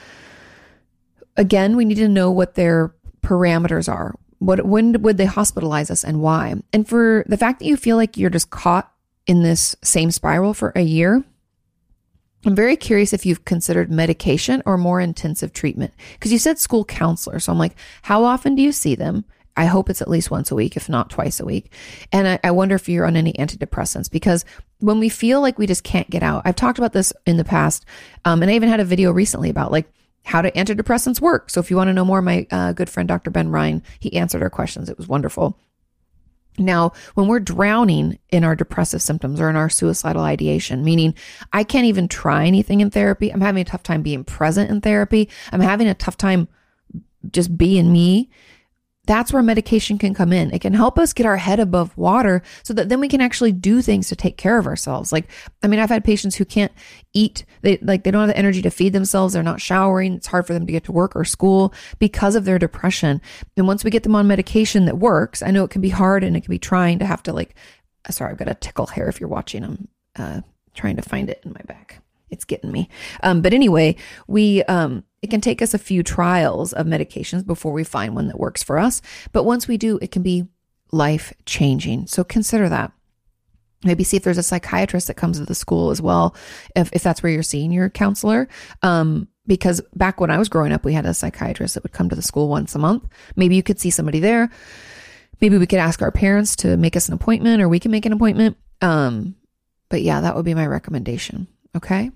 [1.36, 4.14] again, we need to know what their parameters are.
[4.38, 6.54] What, when would they hospitalize us and why?
[6.72, 8.90] And for the fact that you feel like you're just caught
[9.26, 11.24] in this same spiral for a year,
[12.46, 16.84] I'm very curious if you've considered medication or more intensive treatment because you said school
[16.84, 17.38] counselor.
[17.38, 19.24] So I'm like, how often do you see them?
[19.56, 21.72] I hope it's at least once a week, if not twice a week.
[22.12, 24.44] And I, I, wonder if you're on any antidepressants because
[24.78, 27.44] when we feel like we just can't get out, I've talked about this in the
[27.44, 27.84] past.
[28.24, 29.92] Um, and I even had a video recently about like
[30.24, 31.50] how do antidepressants work.
[31.50, 33.30] So if you want to know more, my uh, good friend, Dr.
[33.30, 34.88] Ben Ryan, he answered our questions.
[34.88, 35.58] It was wonderful.
[36.60, 41.14] Now, when we're drowning in our depressive symptoms or in our suicidal ideation, meaning
[41.52, 44.80] I can't even try anything in therapy, I'm having a tough time being present in
[44.80, 46.48] therapy, I'm having a tough time
[47.30, 48.30] just being me.
[49.06, 50.52] That's where medication can come in.
[50.52, 53.52] It can help us get our head above water so that then we can actually
[53.52, 55.10] do things to take care of ourselves.
[55.10, 55.26] Like,
[55.62, 56.72] I mean, I've had patients who can't
[57.12, 57.44] eat.
[57.62, 59.32] They like, they don't have the energy to feed themselves.
[59.32, 60.14] They're not showering.
[60.14, 63.20] It's hard for them to get to work or school because of their depression.
[63.56, 66.22] And once we get them on medication that works, I know it can be hard
[66.22, 67.54] and it can be trying to have to like,
[68.10, 69.64] sorry, I've got a tickle hair if you're watching.
[69.64, 70.40] I'm uh,
[70.74, 72.88] trying to find it in my back it's getting me.
[73.22, 77.72] Um, but anyway, we um, it can take us a few trials of medications before
[77.72, 79.02] we find one that works for us.
[79.32, 80.46] But once we do, it can be
[80.92, 82.06] life changing.
[82.06, 82.92] So consider that.
[83.84, 86.34] Maybe see if there's a psychiatrist that comes to the school as well,
[86.76, 88.48] if, if that's where you're seeing your counselor.
[88.82, 92.08] Um, because back when I was growing up, we had a psychiatrist that would come
[92.08, 93.06] to the school once a month.
[93.36, 94.50] Maybe you could see somebody there.
[95.40, 98.04] Maybe we could ask our parents to make us an appointment or we can make
[98.04, 98.58] an appointment.
[98.82, 99.34] Um,
[99.88, 101.48] but yeah, that would be my recommendation.
[101.74, 102.10] Okay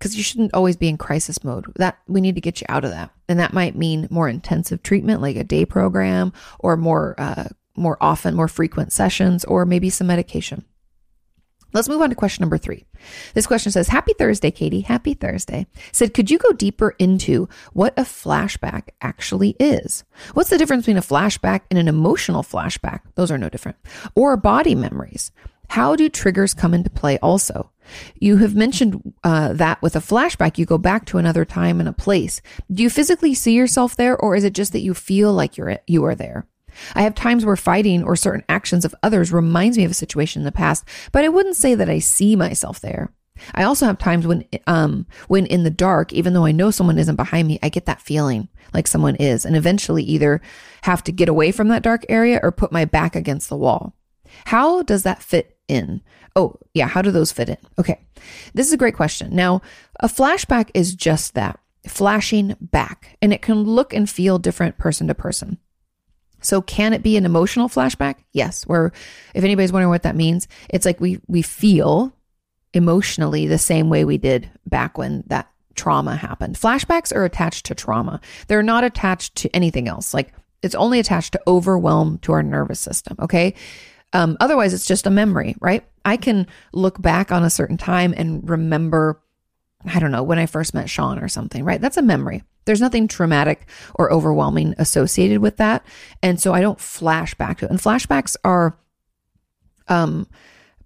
[0.00, 1.66] because you shouldn't always be in crisis mode.
[1.76, 4.82] That we need to get you out of that, and that might mean more intensive
[4.82, 9.90] treatment, like a day program, or more uh, more often, more frequent sessions, or maybe
[9.90, 10.64] some medication.
[11.72, 12.84] Let's move on to question number three.
[13.34, 14.84] This question says, Happy Thursday, Kati.
[14.84, 15.66] Happy Thursday.
[15.92, 20.02] Said, could you go deeper into what a flashback actually is?
[20.34, 23.02] What's the difference between a flashback and an emotional flashback?
[23.14, 23.76] Those are no different.
[24.16, 25.30] Or body memories.
[25.70, 27.70] How do triggers come into play also?
[28.16, 31.88] You have mentioned uh, that with a flashback, you go back to another time and
[31.88, 32.42] a place.
[32.72, 35.78] Do you physically see yourself there, or is it just that you feel like you're
[35.86, 36.48] you are there?
[36.94, 40.40] I have times where fighting or certain actions of others reminds me of a situation
[40.40, 43.12] in the past, but I wouldn't say that I see myself there.
[43.54, 46.98] I also have times when, um, when in the dark, even though I know someone
[46.98, 50.40] isn't behind me, I get that feeling like someone is, and eventually either
[50.82, 53.94] have to get away from that dark area or put my back against the wall.
[54.46, 56.02] How does that fit in?
[56.36, 56.86] Oh, yeah.
[56.86, 57.56] How do those fit in?
[57.78, 58.00] Okay.
[58.54, 59.34] This is a great question.
[59.34, 59.62] Now,
[60.00, 65.06] a flashback is just that flashing back, and it can look and feel different person
[65.06, 65.58] to person.
[66.42, 68.16] So can it be an emotional flashback?
[68.32, 68.66] Yes.
[68.66, 68.92] Where
[69.34, 72.14] if anybody's wondering what that means, it's like we we feel
[72.72, 76.56] emotionally the same way we did back when that trauma happened.
[76.56, 78.20] Flashbacks are attached to trauma.
[78.48, 80.14] They're not attached to anything else.
[80.14, 83.54] Like it's only attached to overwhelm to our nervous system, okay?
[84.12, 85.84] Um, otherwise, it's just a memory, right?
[86.04, 89.20] I can look back on a certain time and remember,
[89.84, 91.80] I don't know, when I first met Sean or something, right?
[91.80, 92.42] That's a memory.
[92.64, 95.84] There's nothing traumatic or overwhelming associated with that.
[96.22, 97.70] And so I don't flash back to it.
[97.70, 98.76] And flashbacks are
[99.88, 100.26] um,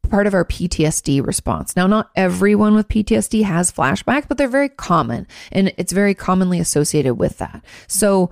[0.09, 1.77] part of our PTSD response.
[1.77, 6.61] Now, not everyone with PTSD has flashbacks, but they're very common and it's very commonly
[6.61, 7.65] associated with that.
[7.87, 8.31] So,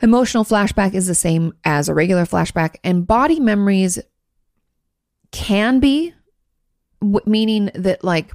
[0.00, 3.98] Emotional flashback is the same as a regular flashback, and body memories
[5.32, 6.14] can be,
[7.26, 8.32] meaning that, like,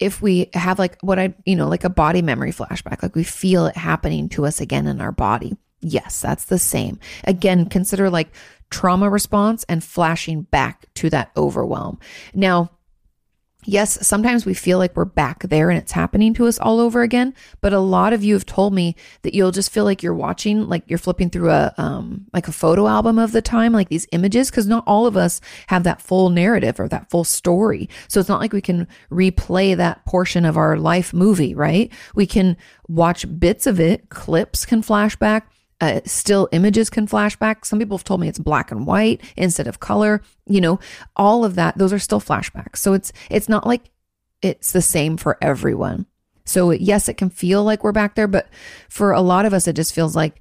[0.00, 3.24] if we have like what I, you know, like a body memory flashback, like we
[3.24, 5.56] feel it happening to us again in our body.
[5.80, 6.98] Yes, that's the same.
[7.24, 8.34] Again, consider like
[8.70, 12.00] trauma response and flashing back to that overwhelm.
[12.34, 12.70] Now,
[13.66, 17.02] Yes, sometimes we feel like we're back there and it's happening to us all over
[17.02, 17.34] again.
[17.60, 20.68] But a lot of you have told me that you'll just feel like you're watching,
[20.68, 24.06] like you're flipping through a um like a photo album of the time, like these
[24.12, 27.88] images, because not all of us have that full narrative or that full story.
[28.08, 31.90] So it's not like we can replay that portion of our life movie, right?
[32.14, 32.56] We can
[32.88, 35.50] watch bits of it, clips can flash back,
[35.84, 37.64] uh, still images can flash back.
[37.64, 40.22] Some people have told me it's black and white instead of color.
[40.46, 40.80] You know,
[41.16, 42.78] all of that, those are still flashbacks.
[42.78, 43.90] So it's it's not like
[44.40, 46.06] it's the same for everyone.
[46.46, 48.48] So yes, it can feel like we're back there, but
[48.88, 50.40] for a lot of us, it just feels like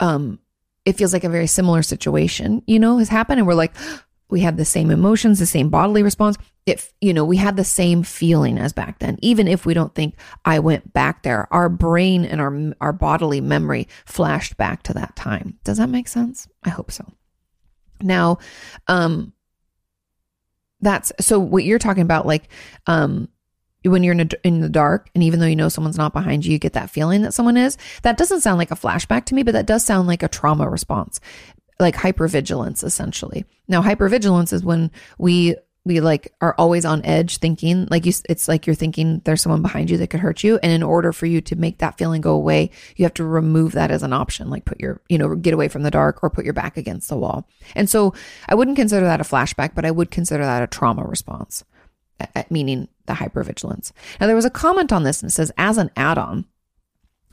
[0.00, 0.38] um
[0.84, 3.74] it feels like a very similar situation, you know, has happened, and we're like,
[4.30, 6.36] we have the same emotions, the same bodily response.
[6.68, 9.94] If, you know, we had the same feeling as back then, even if we don't
[9.94, 14.94] think I went back there, our brain and our, our bodily memory flashed back to
[14.94, 15.58] that time.
[15.64, 16.48] Does that make sense?
[16.62, 17.10] I hope so.
[18.00, 18.38] Now,
[18.86, 19.32] um,
[20.80, 22.48] that's so what you're talking about, like,
[22.86, 23.28] um,
[23.84, 26.44] when you're in, a, in the dark and even though you know someone's not behind
[26.44, 29.34] you you get that feeling that someone is that doesn't sound like a flashback to
[29.34, 31.20] me but that does sound like a trauma response
[31.80, 33.44] like hypervigilance essentially.
[33.68, 35.56] Now hypervigilance is when we
[35.88, 39.62] we like are always on edge thinking like you it's like you're thinking there's someone
[39.62, 42.20] behind you that could hurt you and in order for you to make that feeling
[42.20, 45.34] go away you have to remove that as an option like put your you know
[45.34, 48.14] get away from the dark or put your back against the wall and so
[48.48, 51.64] i wouldn't consider that a flashback but i would consider that a trauma response
[52.50, 55.90] meaning the hypervigilance now there was a comment on this and it says as an
[55.96, 56.44] add-on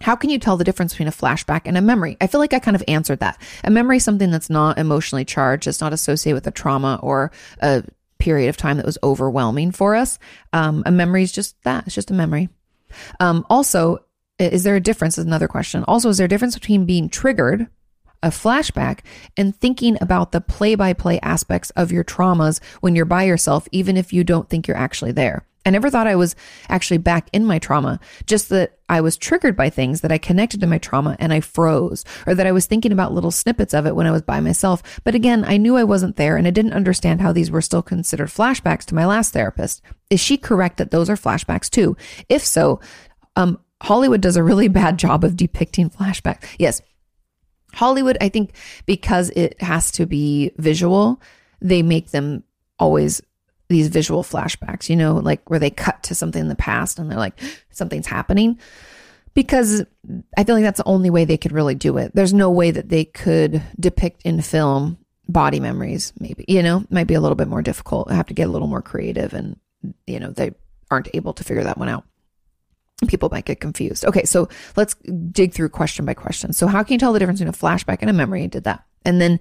[0.01, 2.17] how can you tell the difference between a flashback and a memory?
[2.19, 3.41] I feel like I kind of answered that.
[3.63, 7.31] A memory is something that's not emotionally charged, it's not associated with a trauma or
[7.61, 7.83] a
[8.25, 10.17] period of time that was overwhelming for us.
[10.51, 12.49] Um, a memory is just that, it's just a memory.
[13.19, 13.99] Um, also,
[14.39, 15.19] is there a difference?
[15.19, 15.83] Is another question.
[15.87, 17.67] Also, is there a difference between being triggered
[18.23, 19.01] a flashback
[19.37, 23.67] and thinking about the play by play aspects of your traumas when you're by yourself,
[23.71, 25.45] even if you don't think you're actually there.
[25.65, 26.35] I never thought I was
[26.69, 30.61] actually back in my trauma, just that I was triggered by things that I connected
[30.61, 33.87] to my trauma and I froze, or that I was thinking about little snippets of
[33.87, 34.83] it when I was by myself.
[35.03, 37.81] But again, I knew I wasn't there and I didn't understand how these were still
[37.81, 39.81] considered flashbacks to my last therapist.
[40.09, 41.97] Is she correct that those are flashbacks too?
[42.29, 42.79] If so,
[43.35, 46.45] um, Hollywood does a really bad job of depicting flashbacks.
[46.59, 46.81] Yes.
[47.73, 48.53] Hollywood, I think
[48.85, 51.21] because it has to be visual,
[51.59, 52.43] they make them
[52.79, 53.21] always
[53.67, 57.09] these visual flashbacks, you know, like where they cut to something in the past and
[57.09, 57.39] they're like,
[57.71, 58.59] something's happening.
[59.33, 59.83] Because
[60.37, 62.11] I feel like that's the only way they could really do it.
[62.13, 64.97] There's no way that they could depict in film
[65.27, 68.09] body memories, maybe, you know, might be a little bit more difficult.
[68.09, 69.59] I have to get a little more creative and,
[70.07, 70.53] you know, they
[70.89, 72.05] aren't able to figure that one out.
[73.07, 74.05] People might get confused.
[74.05, 74.47] Okay, so
[74.77, 74.93] let's
[75.31, 76.53] dig through question by question.
[76.53, 78.47] So, how can you tell the difference between a flashback and a memory?
[78.47, 78.85] Did that.
[79.05, 79.39] And then,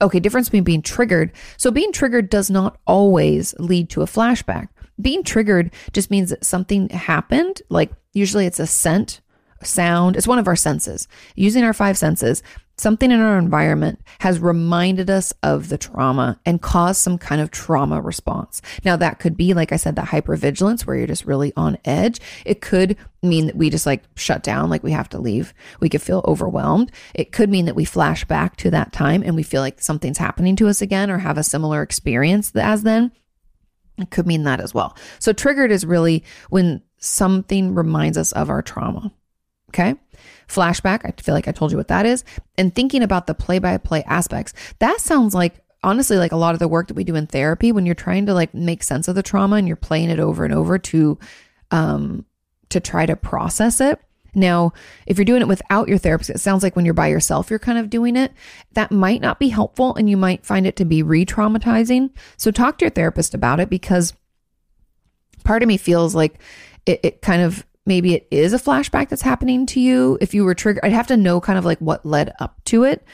[0.00, 1.32] okay, difference between being triggered.
[1.56, 4.68] So being triggered does not always lead to a flashback.
[5.00, 7.62] Being triggered just means that something happened.
[7.70, 9.21] Like usually it's a scent,
[9.64, 10.16] sound.
[10.16, 11.08] It's one of our senses.
[11.34, 12.42] Using our five senses,
[12.76, 17.50] something in our environment has reminded us of the trauma and caused some kind of
[17.50, 18.62] trauma response.
[18.84, 22.20] Now, that could be, like I said, that hypervigilance where you're just really on edge.
[22.44, 25.54] It could mean that we just like shut down, like we have to leave.
[25.80, 26.90] We could feel overwhelmed.
[27.14, 30.18] It could mean that we flash back to that time and we feel like something's
[30.18, 33.12] happening to us again or have a similar experience as then.
[33.98, 34.96] It could mean that as well.
[35.18, 39.12] So, triggered is really when something reminds us of our trauma.
[39.72, 39.94] Okay.
[40.48, 42.24] Flashback, I feel like I told you what that is.
[42.58, 46.54] And thinking about the play by play aspects, that sounds like honestly like a lot
[46.54, 49.08] of the work that we do in therapy when you're trying to like make sense
[49.08, 51.18] of the trauma and you're playing it over and over to
[51.70, 52.24] um
[52.68, 53.98] to try to process it.
[54.34, 54.72] Now,
[55.06, 57.58] if you're doing it without your therapist, it sounds like when you're by yourself, you're
[57.58, 58.32] kind of doing it.
[58.72, 62.10] That might not be helpful and you might find it to be re traumatizing.
[62.36, 64.14] So, talk to your therapist about it because
[65.44, 66.38] part of me feels like
[66.86, 70.18] it, it kind of maybe it is a flashback that's happening to you.
[70.20, 72.84] If you were triggered i'd have to know kind of like what led up to
[72.84, 73.04] it.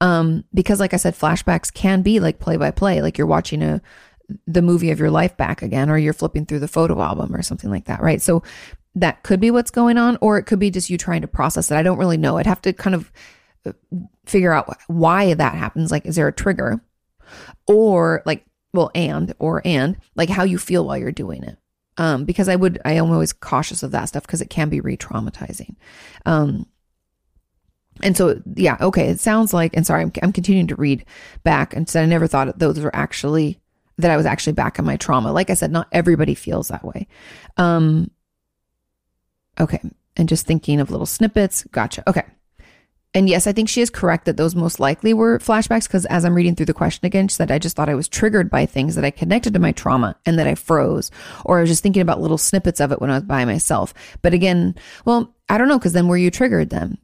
[0.00, 3.62] Um because like i said flashbacks can be like play by play like you're watching
[3.62, 3.80] a
[4.46, 7.42] the movie of your life back again or you're flipping through the photo album or
[7.42, 8.20] something like that right?
[8.20, 8.42] So
[8.96, 11.70] that could be what's going on or it could be just you trying to process
[11.70, 11.76] it.
[11.76, 12.38] I don't really know.
[12.38, 13.12] I'd have to kind of
[13.64, 13.72] uh,
[14.24, 15.90] figure out why that happens.
[15.90, 16.80] Like is there a trigger?
[17.66, 21.58] Or like well and or and like how you feel while you're doing it
[21.98, 24.80] um, because I would, I am always cautious of that stuff because it can be
[24.80, 25.76] re traumatizing.
[26.24, 26.66] Um,
[28.02, 31.04] and so, yeah, okay, it sounds like, and sorry, I'm, I'm continuing to read
[31.44, 33.58] back and said I never thought those were actually,
[33.98, 35.32] that I was actually back in my trauma.
[35.32, 37.08] Like I said, not everybody feels that way.
[37.56, 38.10] Um,
[39.58, 39.80] okay.
[40.16, 41.64] And just thinking of little snippets.
[41.70, 42.02] Gotcha.
[42.08, 42.24] Okay.
[43.16, 46.26] And yes, I think she is correct that those most likely were flashbacks because as
[46.26, 48.66] I'm reading through the question again, she said, I just thought I was triggered by
[48.66, 51.10] things that I connected to my trauma and that I froze,
[51.42, 53.94] or I was just thinking about little snippets of it when I was by myself.
[54.20, 54.74] But again,
[55.06, 56.98] well, I don't know, because then were you triggered then?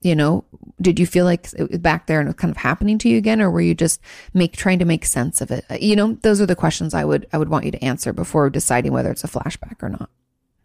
[0.00, 0.44] You know,
[0.80, 3.08] did you feel like it was back there and it was kind of happening to
[3.08, 4.00] you again, or were you just
[4.34, 5.64] make trying to make sense of it?
[5.70, 8.12] Uh, you know, those are the questions I would I would want you to answer
[8.12, 10.10] before deciding whether it's a flashback or not.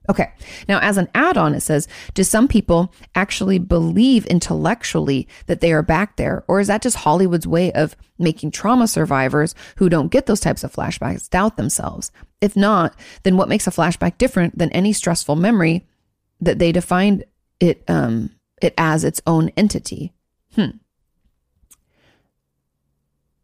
[0.09, 0.31] Okay.
[0.69, 5.73] Now, as an add on, it says, do some people actually believe intellectually that they
[5.73, 6.45] are back there?
[6.47, 10.63] Or is that just Hollywood's way of making trauma survivors who don't get those types
[10.63, 12.11] of flashbacks doubt themselves?
[12.39, 15.85] If not, then what makes a flashback different than any stressful memory
[16.39, 17.25] that they defined
[17.59, 18.31] it, um,
[18.61, 20.13] it as its own entity?
[20.55, 20.77] Hmm.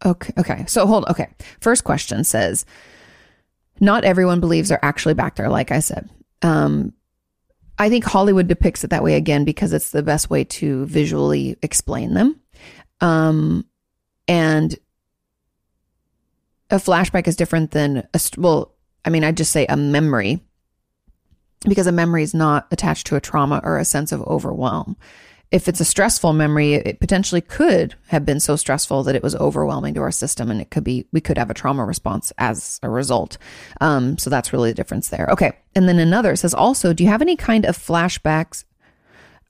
[0.04, 0.32] Okay.
[0.38, 0.64] Okay.
[0.66, 1.06] So hold.
[1.08, 1.28] Okay.
[1.60, 2.64] First question says,
[3.80, 6.08] not everyone believes they're actually back there, like I said.
[6.42, 6.92] Um,
[7.78, 11.56] I think Hollywood depicts it that way again because it's the best way to visually
[11.62, 12.40] explain them.
[13.00, 13.66] Um,
[14.28, 14.76] and
[16.70, 18.74] a flashback is different than a, well,
[19.04, 20.40] I mean, I'd just say a memory
[21.68, 24.96] because a memory is not attached to a trauma or a sense of overwhelm
[25.54, 29.36] if it's a stressful memory, it potentially could have been so stressful that it was
[29.36, 32.80] overwhelming to our system, and it could be we could have a trauma response as
[32.82, 33.38] a result.
[33.80, 35.28] Um, so that's really the difference there.
[35.30, 38.64] Okay, and then another says also, do you have any kind of flashbacks?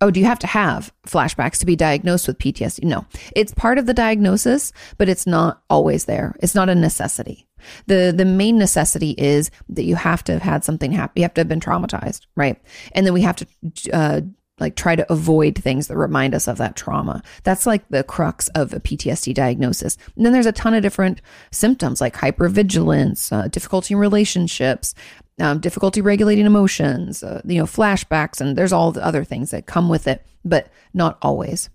[0.03, 2.85] Oh, do you have to have flashbacks to be diagnosed with PTSD?
[2.85, 6.37] No, it's part of the diagnosis, but it's not always there.
[6.41, 7.49] It's not a necessity.
[7.87, 11.15] The the main necessity is that you have to have had something happen.
[11.17, 12.61] You have to have been traumatized, right?
[12.93, 13.47] And then we have to
[13.91, 14.21] uh,
[14.61, 17.23] like try to avoid things that remind us of that trauma.
[17.43, 19.97] That's like the crux of a PTSD diagnosis.
[20.17, 24.95] And then there's a ton of different symptoms like hypervigilance, uh, difficulty in relationships,
[25.41, 29.67] um, difficulty regulating emotions, uh, you know, flashbacks, and there's all the other things that
[29.67, 31.71] come with it, but not always.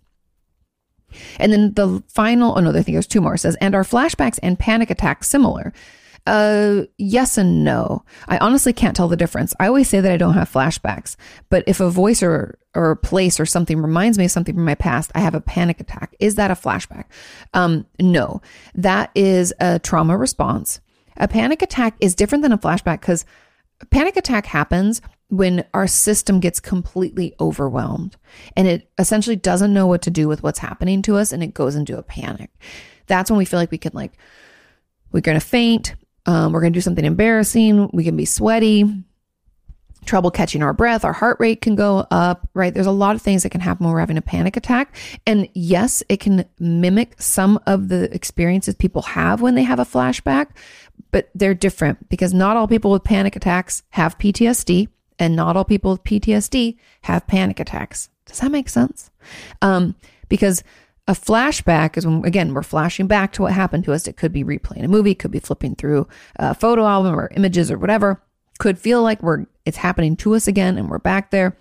[1.37, 3.35] And then the final, oh no, I think there's two more.
[3.35, 5.73] Says, and are flashbacks and panic attacks similar?
[6.27, 8.03] Uh, yes and no.
[8.27, 9.53] I honestly can't tell the difference.
[9.59, 11.15] I always say that I don't have flashbacks,
[11.49, 14.63] but if a voice or or a place or something reminds me of something from
[14.63, 16.15] my past, I have a panic attack.
[16.17, 17.03] Is that a flashback?
[17.53, 18.41] Um, no,
[18.73, 20.79] that is a trauma response.
[21.17, 23.25] A panic attack is different than a flashback because
[23.81, 28.15] a panic attack happens when our system gets completely overwhelmed
[28.55, 31.53] and it essentially doesn't know what to do with what's happening to us and it
[31.53, 32.49] goes into a panic.
[33.07, 34.13] That's when we feel like we can like
[35.11, 35.95] we're going to faint,
[36.27, 39.03] um, we're going to do something embarrassing, we can be sweaty,
[40.05, 42.73] trouble catching our breath, our heart rate can go up, right?
[42.73, 44.95] There's a lot of things that can happen when we're having a panic attack.
[45.25, 49.85] And yes, it can mimic some of the experiences people have when they have a
[49.85, 50.47] flashback,
[51.11, 54.87] but they're different because not all people with panic attacks have PTSD
[55.19, 58.09] and not all people with PTSD have panic attacks.
[58.25, 59.11] Does that make sense?
[59.61, 59.95] Um,
[60.29, 60.63] because
[61.07, 64.07] a flashback is when, again, we're flashing back to what happened to us.
[64.07, 67.71] It could be replaying a movie, could be flipping through a photo album or images
[67.71, 68.21] or whatever.
[68.59, 71.57] Could feel like we're it's happening to us again and we're back there.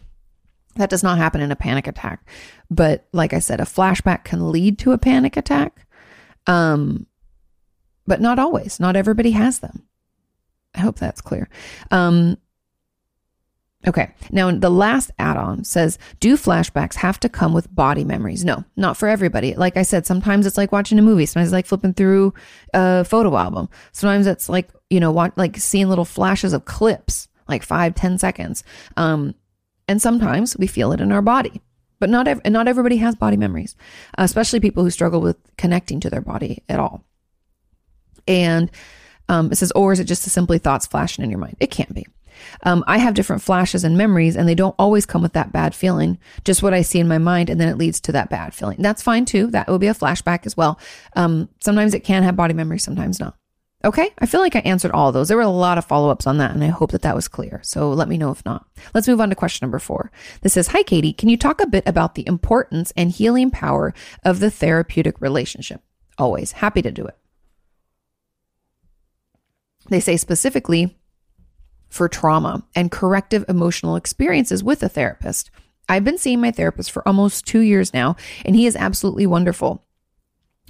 [0.77, 2.29] That does not happen in a panic attack.
[2.71, 5.87] But like I said, a flashback can lead to a panic attack.
[6.47, 7.07] Um,
[8.07, 8.79] but not always.
[8.79, 9.83] Not everybody has them.
[10.75, 11.49] I hope that's clear.
[11.91, 12.37] Um,
[13.87, 14.11] Okay.
[14.33, 18.45] Now, the last add on says, do flashbacks have to come with body memories?
[18.45, 19.55] No, not for everybody.
[19.55, 21.27] Like I said, sometimes it's like watching a movie.
[21.27, 22.35] Sometimes it's like flipping through
[22.75, 23.69] a photo album.
[23.93, 28.19] Sometimes it's like, you know, want, like seeing little flashes of clips, like five, ten
[28.19, 28.65] seconds.
[28.97, 29.35] Um,
[29.87, 31.63] and sometimes we feel it in our body.
[32.01, 33.75] But not ev- not everybody has body memories,
[34.17, 37.05] especially people who struggle with connecting to their body at all.
[38.27, 38.71] And
[39.29, 41.57] um, it says, or is it just simply thoughts flashing in your mind?
[41.59, 42.07] It can't be.
[42.63, 45.75] Um, I have different flashes and memories, and they don't always come with that bad
[45.75, 46.19] feeling.
[46.45, 48.81] Just what I see in my mind, and then it leads to that bad feeling.
[48.81, 49.49] That's fine too.
[49.49, 50.79] That will be a flashback as well.
[51.17, 53.37] Um, sometimes it can have body memory, sometimes not.
[53.85, 55.29] Okay, I feel like I answered all those.
[55.29, 57.29] There were a lot of follow ups on that, and I hope that that was
[57.29, 57.61] clear.
[57.63, 58.67] So let me know if not.
[58.93, 60.11] Let's move on to question number four.
[60.43, 61.17] This says Hi, Kati.
[61.17, 65.81] Can you talk a bit about the importance and healing power of the therapeutic relationship?
[66.19, 67.17] Always happy to do it.
[69.89, 70.98] They say specifically,
[71.89, 75.51] for trauma and corrective emotional experiences with a therapist.
[75.89, 79.83] I've been seeing my therapist for almost two years now, and he is absolutely wonderful.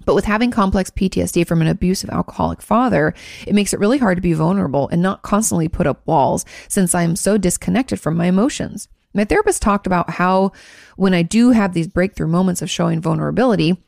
[0.04, 3.14] But with having complex PTSD from an abusive alcoholic father,
[3.46, 6.94] it makes it really hard to be vulnerable and not constantly put up walls since
[6.94, 8.88] I am so disconnected from my emotions.
[9.12, 10.52] My therapist talked about how
[10.96, 13.82] when I do have these breakthrough moments of showing vulnerability,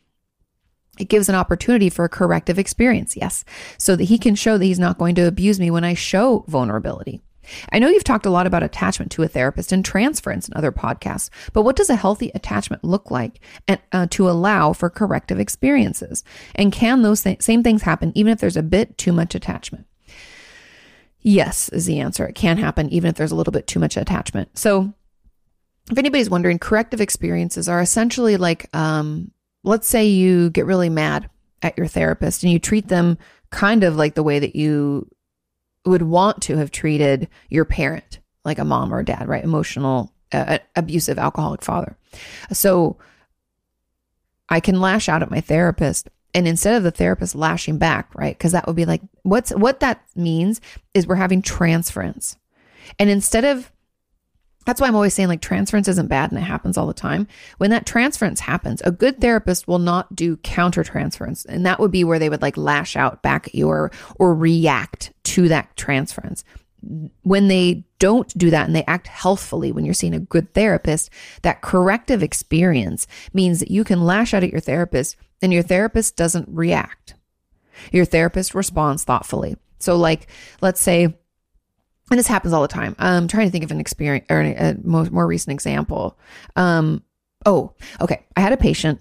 [0.98, 3.44] it gives an opportunity for a corrective experience, yes,
[3.78, 6.44] so that he can show that he's not going to abuse me when I show
[6.48, 7.20] vulnerability.
[7.72, 10.72] I know you've talked a lot about attachment to a therapist and transference in other
[10.72, 15.40] podcasts, but what does a healthy attachment look like and, uh, to allow for corrective
[15.40, 16.22] experiences?
[16.54, 19.86] And can those th- same things happen even if there's a bit too much attachment?
[21.22, 22.26] Yes, is the answer.
[22.26, 24.56] It can happen even if there's a little bit too much attachment.
[24.56, 24.94] So,
[25.90, 29.32] if anybody's wondering, corrective experiences are essentially like um,
[29.62, 31.28] let's say you get really mad
[31.62, 33.18] at your therapist and you treat them
[33.50, 35.08] kind of like the way that you
[35.84, 39.44] would want to have treated your parent, like a mom or a dad, right?
[39.44, 41.96] Emotional, uh, abusive, alcoholic father.
[42.52, 42.96] So
[44.48, 46.08] I can lash out at my therapist.
[46.32, 48.36] And instead of the therapist lashing back, right?
[48.36, 50.60] Because that would be like, what's what that means
[50.94, 52.36] is we're having transference.
[52.98, 53.72] And instead of
[54.66, 57.26] that's why I'm always saying like transference isn't bad and it happens all the time.
[57.58, 61.44] When that transference happens, a good therapist will not do counter transference.
[61.46, 64.34] And that would be where they would like lash out back at you or, or
[64.34, 66.44] react to that transference.
[67.22, 71.10] When they don't do that and they act healthfully when you're seeing a good therapist,
[71.42, 76.16] that corrective experience means that you can lash out at your therapist and your therapist
[76.16, 77.14] doesn't react.
[77.92, 79.56] Your therapist responds thoughtfully.
[79.78, 80.28] So like,
[80.60, 81.14] let's say,
[82.10, 82.96] and this happens all the time.
[82.98, 86.18] I'm trying to think of an experience or a more, recent example.
[86.56, 87.04] Um,
[87.46, 88.26] oh, okay.
[88.36, 89.00] I had a patient.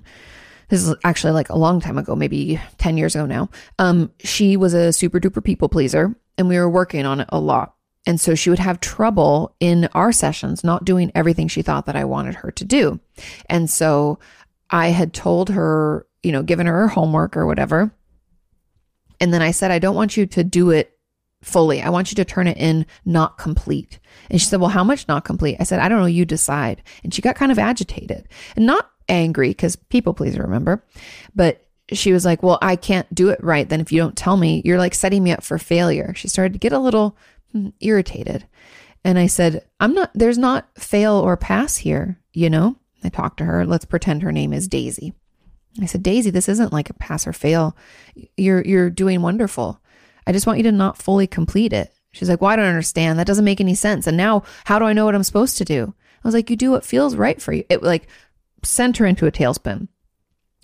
[0.70, 3.50] This is actually like a long time ago, maybe 10 years ago now.
[3.80, 7.40] Um, she was a super duper people pleaser and we were working on it a
[7.40, 7.74] lot.
[8.06, 11.96] And so she would have trouble in our sessions not doing everything she thought that
[11.96, 13.00] I wanted her to do.
[13.48, 14.20] And so
[14.70, 17.92] I had told her, you know, given her her homework or whatever.
[19.20, 20.99] And then I said, I don't want you to do it
[21.42, 21.82] fully.
[21.82, 24.00] I want you to turn it in not complete.
[24.30, 25.58] And she said, Well, how much not complete?
[25.60, 26.06] I said, I don't know.
[26.06, 26.84] You decide.
[27.04, 30.84] And she got kind of agitated and not angry because people please remember.
[31.36, 33.68] But she was like, Well, I can't do it right.
[33.68, 36.14] Then if you don't tell me, you're like setting me up for failure.
[36.16, 37.18] She started to get a little
[37.52, 38.46] hmm, irritated.
[39.04, 42.76] And I said, I'm not, there's not fail or pass here, you know?
[43.02, 43.66] I talked to her.
[43.66, 45.14] Let's pretend her name is Daisy.
[45.82, 47.78] I said, Daisy, this isn't like a pass or fail.
[48.36, 49.82] You're you're doing wonderful.
[50.30, 51.92] I just want you to not fully complete it.
[52.12, 53.18] She's like, Well, I don't understand.
[53.18, 54.06] That doesn't make any sense.
[54.06, 55.92] And now how do I know what I'm supposed to do?
[56.24, 57.64] I was like, You do what feels right for you.
[57.68, 58.08] It like
[58.64, 59.88] sent her into a tailspin.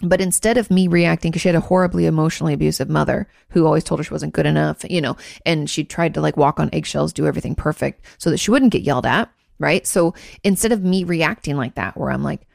[0.03, 3.83] But instead of me reacting, because she had a horribly emotionally abusive mother who always
[3.83, 6.69] told her she wasn't good enough, you know, and she tried to like walk on
[6.71, 9.31] eggshells, do everything perfect so that she wouldn't get yelled at.
[9.57, 9.87] Right.
[9.87, 10.13] So
[10.43, 12.45] instead of me reacting like that, where I'm like,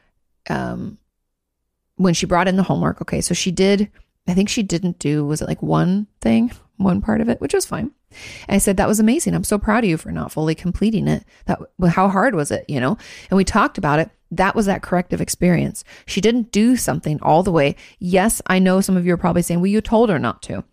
[0.49, 0.97] um,
[1.97, 3.91] when she brought in the homework, okay, so she did,
[4.29, 6.53] I think she didn't do, was it like one thing,
[6.83, 7.91] one part of it, which was fine.
[8.49, 9.35] And I said, that was amazing.
[9.35, 11.25] I'm so proud of you for not fully completing it.
[11.47, 12.97] That, how hard was it, you know?
[13.31, 14.11] And we talked about it.
[14.31, 15.85] That was that corrective experience.
[16.07, 17.77] She didn't do something all the way.
[17.99, 20.65] Yes, I know some of you are probably saying, well, you told her not to.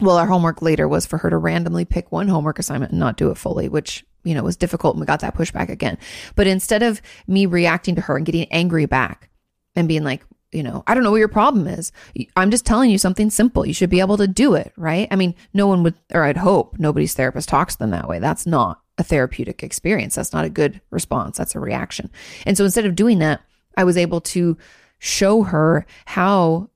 [0.00, 3.16] Well, our homework later was for her to randomly pick one homework assignment and not
[3.16, 4.94] do it fully, which, you know, was difficult.
[4.94, 5.98] And we got that pushback again.
[6.36, 9.28] But instead of me reacting to her and getting angry back
[9.74, 11.92] and being like, you know, I don't know what your problem is.
[12.36, 13.66] I'm just telling you something simple.
[13.66, 15.08] You should be able to do it, right?
[15.10, 18.18] I mean, no one would, or I'd hope nobody's therapist talks to them that way.
[18.18, 20.14] That's not a therapeutic experience.
[20.14, 21.36] That's not a good response.
[21.36, 22.10] That's a reaction.
[22.46, 23.40] And so instead of doing that,
[23.76, 24.56] I was able to
[24.98, 26.70] show her how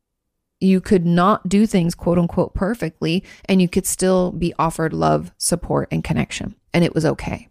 [0.61, 5.33] you could not do things quote unquote perfectly and you could still be offered love,
[5.39, 6.55] support, and connection.
[6.73, 7.49] And it was okay.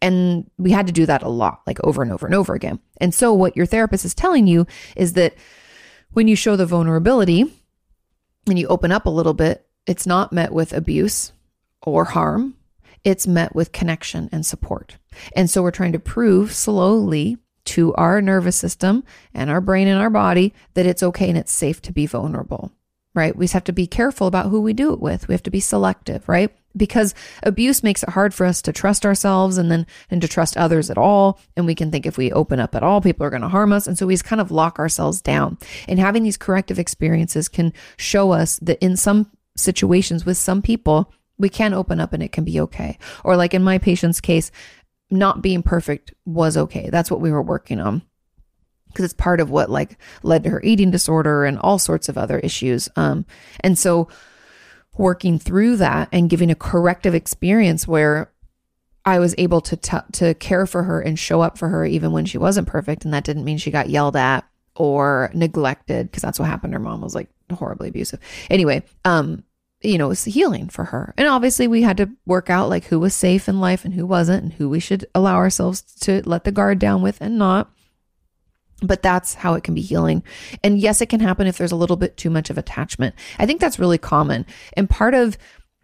[0.00, 2.78] And we had to do that a lot, like over and over and over again.
[3.00, 4.66] And so, what your therapist is telling you
[4.96, 5.34] is that
[6.14, 7.44] when you show the vulnerability
[8.46, 11.32] and you open up a little bit, it's not met with abuse
[11.82, 12.54] or harm.
[13.02, 14.96] It's met with connection and support.
[15.36, 17.36] And so we're trying to prove slowly
[17.66, 19.04] to our nervous system
[19.34, 22.72] and our brain and our body that it's okay and it's safe to be vulnerable,
[23.14, 23.36] right?
[23.36, 25.28] We have to be careful about who we do it with.
[25.28, 26.54] We have to be selective, right?
[26.76, 30.56] Because abuse makes it hard for us to trust ourselves and then and to trust
[30.56, 31.38] others at all.
[31.56, 33.72] And we can think if we open up at all people are going to harm
[33.72, 33.86] us.
[33.86, 35.58] And so we kind of lock ourselves down.
[35.88, 41.12] And having these corrective experiences can show us that in some situations with some people
[41.38, 42.98] we can open up and it can be okay.
[43.24, 44.50] Or like in my patient's case
[45.10, 46.90] not being perfect was okay.
[46.90, 48.02] That's what we were working on.
[48.88, 52.16] Because it's part of what like led to her eating disorder and all sorts of
[52.16, 52.88] other issues.
[52.96, 53.26] Um
[53.60, 54.08] and so
[54.96, 58.30] working through that and giving a corrective experience where
[59.04, 62.12] I was able to t- to care for her and show up for her even
[62.12, 64.44] when she wasn't perfect and that didn't mean she got yelled at
[64.76, 68.20] or neglected because that's what happened her mom was like horribly abusive.
[68.50, 69.44] Anyway, um
[69.84, 71.12] you know, it was healing for her.
[71.18, 74.06] And obviously we had to work out like who was safe in life and who
[74.06, 77.70] wasn't and who we should allow ourselves to let the guard down with and not
[78.82, 80.22] but that's how it can be healing.
[80.62, 83.14] And yes, it can happen if there's a little bit too much of attachment.
[83.38, 84.46] I think that's really common.
[84.76, 85.38] And part of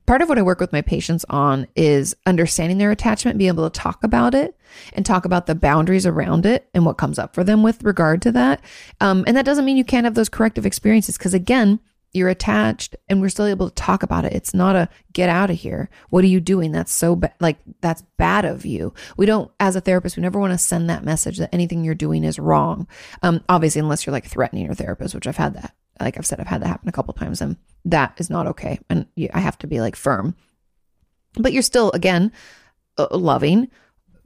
[0.07, 3.71] part of what I work with my patients on is understanding their attachment, being able
[3.71, 4.59] to talk about it
[4.93, 8.21] and talk about the boundaries around it and what comes up for them with regard
[8.23, 8.61] to that.
[9.01, 11.79] Um, and that doesn't mean you can't have those corrective experiences because again,
[12.13, 14.33] you're attached and we're still able to talk about it.
[14.33, 15.89] It's not a get out of here.
[16.09, 16.73] What are you doing?
[16.73, 17.35] That's so bad.
[17.41, 18.93] Like that's bad of you.
[19.17, 21.95] We don't, as a therapist, we never want to send that message that anything you're
[21.95, 22.89] doing is wrong.
[23.23, 25.75] Um, obviously, unless you're like threatening your therapist, which I've had that.
[26.01, 28.81] Like I've said, I've had that happen a couple times and that is not okay.
[28.89, 30.35] And I have to be like firm,
[31.35, 32.33] but you're still, again,
[32.99, 33.69] uh, loving,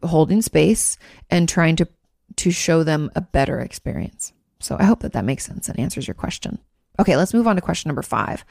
[0.03, 0.97] holding space
[1.29, 1.89] and trying to,
[2.37, 4.33] to show them a better experience.
[4.61, 6.59] So I hope that that makes sense and answers your question.
[6.99, 8.45] Okay, let's move on to question number five.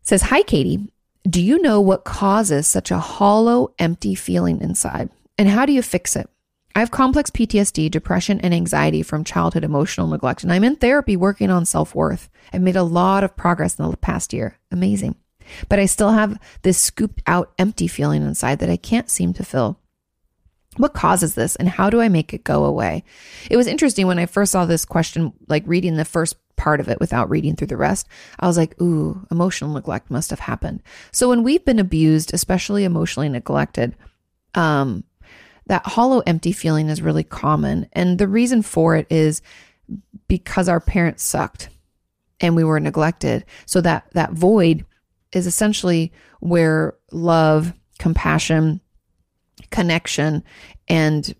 [0.00, 0.88] It says, Hi, Kati.
[1.28, 5.08] Do you know what causes such a hollow, empty feeling inside?
[5.38, 6.28] And how do you fix it?
[6.74, 11.16] I have complex PTSD, depression, and anxiety from childhood emotional neglect, and I'm in therapy
[11.16, 12.28] working on self worth.
[12.52, 14.58] I've made a lot of progress in the past year.
[14.70, 15.16] Amazing.
[15.68, 19.44] But I still have this scooped out, empty feeling inside that I can't seem to
[19.44, 19.78] fill.
[20.78, 23.04] What causes this and how do I make it go away?
[23.50, 26.88] It was interesting when I first saw this question, like reading the first part of
[26.88, 28.06] it without reading through the rest.
[28.38, 30.82] I was like, ooh, emotional neglect must have happened.
[31.10, 33.96] So when we've been abused, especially emotionally neglected,
[34.54, 35.04] um,
[35.66, 37.88] that hollow, empty feeling is really common.
[37.92, 39.42] And the reason for it is
[40.28, 41.68] because our parents sucked
[42.40, 43.44] and we were neglected.
[43.66, 44.84] So that, that void
[45.32, 48.80] is essentially where love, compassion,
[49.70, 50.42] connection,
[50.88, 51.34] and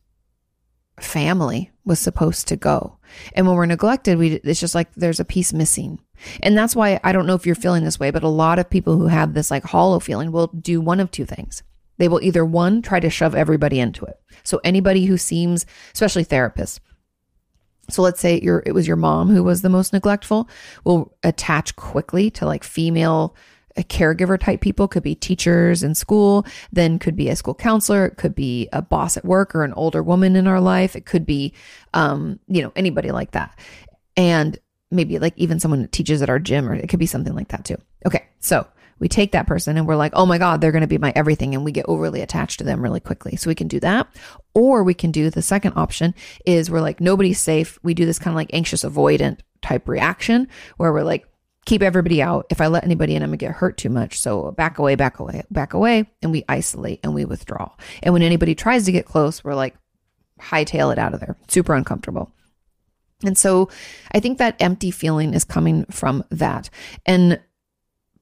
[1.01, 2.99] family was supposed to go.
[3.35, 6.01] And when we're neglected, we it's just like there's a piece missing.
[6.43, 8.71] And that's why I don't know if you're feeling this way, but a lot of
[8.71, 11.63] people who have this like hollow feeling will do one of two things.
[11.99, 14.17] They will either one try to shove everybody into it.
[14.45, 16.81] So anybody who seems, especially therapists.
[17.91, 20.49] So let's say your it was your mom who was the most neglectful,
[20.85, 23.35] will attach quickly to like female
[23.79, 28.17] caregiver type people could be teachers in school, then could be a school counselor, it
[28.17, 31.27] could be a boss at work or an older woman in our life, it could
[31.27, 31.55] be,
[31.95, 33.59] um, you know, anybody like that.
[34.17, 34.59] And
[34.91, 37.49] maybe like even someone that teaches at our gym, or it could be something like
[37.49, 37.77] that too.
[38.07, 38.27] Okay.
[38.41, 38.67] So
[38.99, 41.13] we take that person and we're like, oh my God, they're going to be my
[41.17, 41.55] everything.
[41.55, 43.35] And we get overly attached to them really quickly.
[43.37, 44.07] So we can do that.
[44.55, 46.15] Or we can do the second option
[46.47, 47.81] is we're like, nobody's safe.
[47.83, 50.47] We do this kind of like anxious avoidant type reaction
[50.77, 51.27] where we're like,
[51.65, 52.47] keep everybody out.
[52.51, 54.19] If I let anybody in, I'm gonna get hurt too much.
[54.21, 56.11] So back away, back away, back away.
[56.23, 57.71] And we isolate and we withdraw.
[58.03, 59.77] And when anybody tries to get close, we're like,
[60.41, 61.37] hightail it out of there.
[61.49, 62.33] Super uncomfortable.
[63.25, 63.69] And so
[64.13, 66.69] I think that empty feeling is coming from that.
[67.07, 67.41] And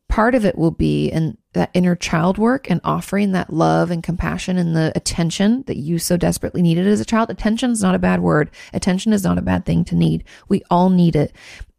[0.09, 4.03] part of it will be in that inner child work and offering that love and
[4.03, 7.31] compassion and the attention that you so desperately needed as a child.
[7.31, 8.51] Attention is not a bad word.
[8.73, 10.25] Attention is not a bad thing to need.
[10.49, 11.33] We all need it.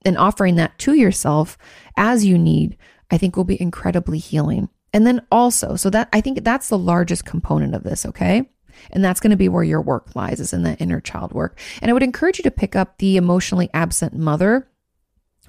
[0.03, 1.57] And offering that to yourself
[1.95, 2.77] as you need,
[3.11, 4.69] I think will be incredibly healing.
[4.93, 8.49] And then also, so that I think that's the largest component of this, okay?
[8.91, 11.59] And that's going to be where your work lies, is in that inner child work.
[11.81, 14.67] And I would encourage you to pick up the emotionally absent mother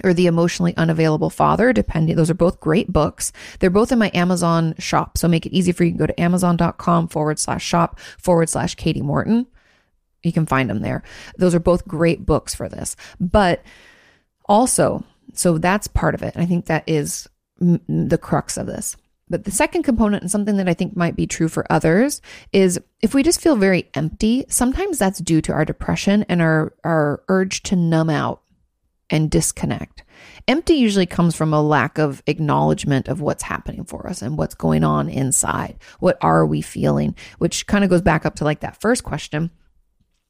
[0.05, 2.17] or The Emotionally Unavailable Father, depending.
[2.17, 3.33] Those are both great books.
[3.59, 5.19] They're both in my Amazon shop.
[5.19, 5.91] So make it easy for you.
[5.91, 9.47] Can go to amazon.com forward slash shop forward slash Kati Morton.
[10.23, 11.03] You can find them there.
[11.37, 12.97] Those are both great books for this.
[13.21, 13.63] But
[14.53, 16.35] also, so that's part of it.
[16.37, 17.27] I think that is
[17.59, 18.97] m- the crux of this.
[19.31, 22.21] But the second component, and something that I think might be true for others,
[22.53, 26.75] is if we just feel very empty, sometimes that's due to our depression and our,
[26.85, 28.43] our urge to numb out
[29.09, 30.05] and disconnect.
[30.47, 34.55] Empty usually comes from a lack of acknowledgement of what's happening for us and what's
[34.55, 35.79] going on inside.
[35.99, 37.15] What are we feeling?
[37.39, 39.51] Which kind of goes back up to like that first question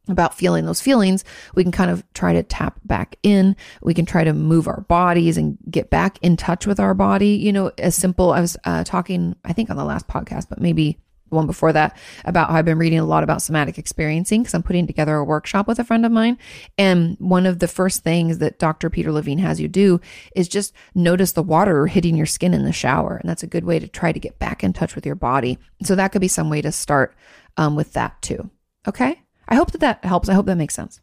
[0.09, 1.25] about feeling those feelings,
[1.55, 3.57] we can kind of try to tap back in.
[3.83, 7.31] We can try to move our bodies and get back in touch with our body.
[7.31, 10.61] You know, as simple, I was uh, talking, I think on the last podcast, but
[10.61, 10.99] maybe
[11.33, 14.55] the one before that about how I've been reading a lot about somatic experiencing because
[14.55, 16.37] I'm putting together a workshop with a friend of mine.
[16.77, 18.91] And one of the first things that Dr.
[18.91, 20.01] Peter Levine has you do
[20.37, 23.17] is just notice the water hitting your skin in the shower.
[23.17, 25.59] And that's a good way to try to get back in touch with your body.
[25.83, 27.15] So that could be some way to start
[27.57, 28.51] um, with that too.
[28.87, 29.19] Okay.
[29.53, 30.29] I hope that that helps.
[30.29, 31.01] I hope that makes sense.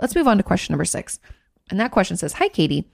[0.00, 1.18] Let's move on to question number six.
[1.70, 2.84] And that question says Hi, Kati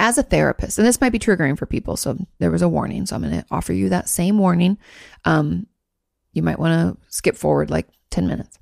[0.00, 3.04] as a therapist, and this might be triggering for people, so there was a warning.
[3.04, 4.78] So I'm going to offer you that same warning.
[5.26, 5.66] Um,
[6.32, 8.58] you might want to skip forward like 10 minutes.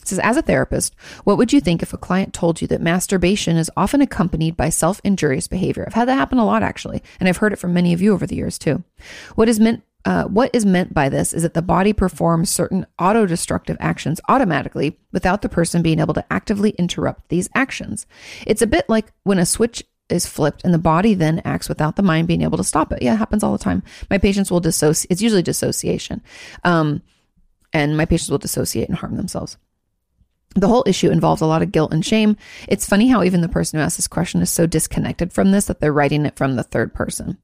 [0.00, 0.94] It says, as a therapist,
[1.24, 4.70] what would you think if a client told you that masturbation is often accompanied by
[4.70, 5.84] self injurious behavior?
[5.86, 8.14] I've had that happen a lot, actually, and I've heard it from many of you
[8.14, 8.82] over the years too.
[9.34, 12.86] What is meant uh, what is meant by this is that the body performs certain
[12.98, 18.06] auto-destructive actions automatically without the person being able to actively interrupt these actions.
[18.46, 21.96] It's a bit like when a switch is flipped and the body then acts without
[21.96, 23.00] the mind being able to stop it.
[23.02, 23.82] Yeah, it happens all the time.
[24.10, 25.10] My patients will dissociate.
[25.10, 26.22] It's usually dissociation.
[26.62, 27.02] Um,
[27.72, 29.56] and my patients will dissociate and harm themselves.
[30.54, 32.36] The whole issue involves a lot of guilt and shame.
[32.68, 35.66] It's funny how even the person who asked this question is so disconnected from this
[35.66, 37.38] that they're writing it from the third person.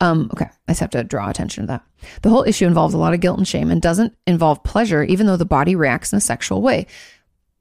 [0.00, 1.84] Um, okay, I just have to draw attention to that.
[2.22, 5.26] The whole issue involves a lot of guilt and shame and doesn't involve pleasure, even
[5.26, 6.86] though the body reacts in a sexual way.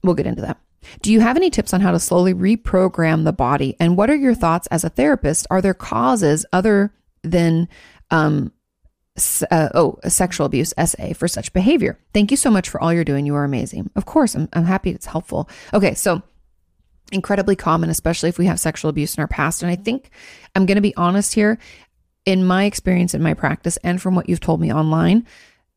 [0.03, 0.59] We'll get into that.
[1.01, 3.75] Do you have any tips on how to slowly reprogram the body?
[3.79, 5.47] And what are your thoughts as a therapist?
[5.49, 6.93] Are there causes other
[7.23, 7.67] than
[8.09, 8.51] um,
[9.17, 11.99] uh, oh, sexual abuse, SA, for such behavior.
[12.13, 13.25] Thank you so much for all you're doing.
[13.25, 13.89] You are amazing.
[13.95, 15.49] Of course, I'm, I'm happy it's helpful.
[15.73, 16.21] Okay, so
[17.11, 19.63] incredibly common, especially if we have sexual abuse in our past.
[19.63, 20.09] And I think
[20.55, 21.57] I'm going to be honest here.
[22.25, 25.25] In my experience, in my practice, and from what you've told me online,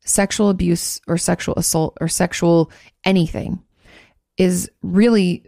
[0.01, 2.69] sexual abuse or sexual assault or sexual
[3.05, 3.63] anything
[4.37, 5.45] is really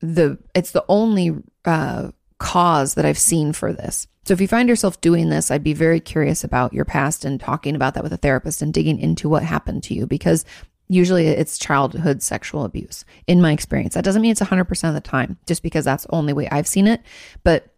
[0.00, 4.08] the it's the only uh, cause that I've seen for this.
[4.24, 7.40] So if you find yourself doing this, I'd be very curious about your past and
[7.40, 10.44] talking about that with a therapist and digging into what happened to you because
[10.88, 13.94] usually it's childhood sexual abuse in my experience.
[13.94, 16.66] That doesn't mean it's 100% of the time just because that's the only way I've
[16.66, 17.00] seen it,
[17.44, 17.68] but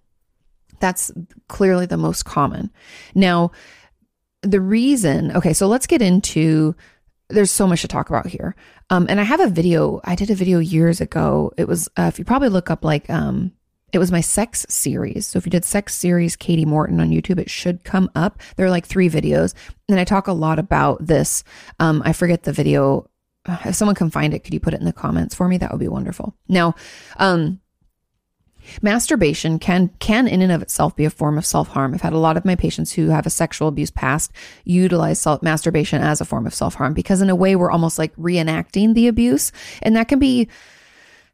[0.80, 1.12] that's
[1.48, 2.70] clearly the most common.
[3.14, 3.52] Now,
[4.40, 6.74] the reason, okay, so let's get into
[7.28, 8.54] there's so much to talk about here.
[8.90, 10.00] Um, and I have a video.
[10.04, 11.52] I did a video years ago.
[11.56, 13.52] It was uh, if you probably look up like um,
[13.92, 15.26] it was my sex series.
[15.26, 18.40] So if you did sex series Kati Morton on YouTube, it should come up.
[18.56, 19.54] There are like three videos,
[19.88, 21.44] and I talk a lot about this.
[21.78, 23.08] Um, I forget the video.
[23.64, 25.58] If someone can find it, could you put it in the comments for me?
[25.58, 26.36] That would be wonderful.
[26.48, 26.74] Now,
[27.16, 27.60] um,
[28.80, 31.94] Masturbation can can in and of itself be a form of self-harm.
[31.94, 34.30] I've had a lot of my patients who have a sexual abuse past
[34.64, 38.14] utilize self masturbation as a form of self-harm because in a way we're almost like
[38.16, 40.48] reenacting the abuse and that can be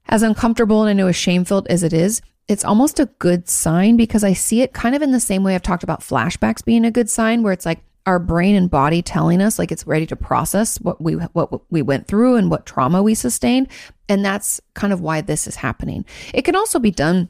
[0.09, 2.23] as uncomfortable and I know as shame-filled as it is.
[2.49, 5.55] It's almost a good sign because I see it kind of in the same way
[5.55, 9.03] I've talked about flashbacks being a good sign where it's like our brain and body
[9.03, 12.65] telling us like it's ready to process what we what we went through and what
[12.65, 13.69] trauma we sustained.
[14.09, 16.07] And that's kind of why this is happening.
[16.33, 17.29] It can also be done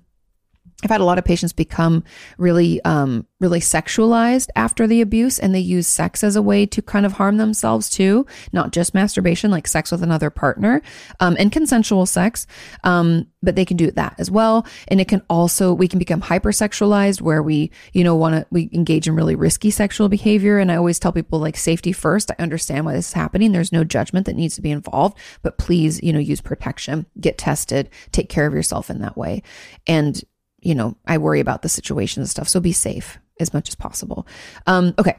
[0.85, 2.05] I've had a lot of patients become
[2.39, 6.81] really, um, really sexualized after the abuse, and they use sex as a way to
[6.81, 10.81] kind of harm themselves too, not just masturbation, like sex with another partner,
[11.19, 12.47] um, and consensual sex.
[12.85, 16.21] Um, but they can do that as well, and it can also we can become
[16.21, 20.59] hypersexualized, where we, you know, want to we engage in really risky sexual behavior.
[20.59, 22.31] And I always tell people like safety first.
[22.31, 23.51] I understand why this is happening.
[23.51, 27.37] There's no judgment that needs to be involved, but please, you know, use protection, get
[27.37, 29.43] tested, take care of yourself in that way,
[29.89, 30.23] and
[30.61, 32.49] you know, I worry about the situation and stuff.
[32.49, 34.27] So be safe as much as possible.
[34.67, 35.17] Um, okay.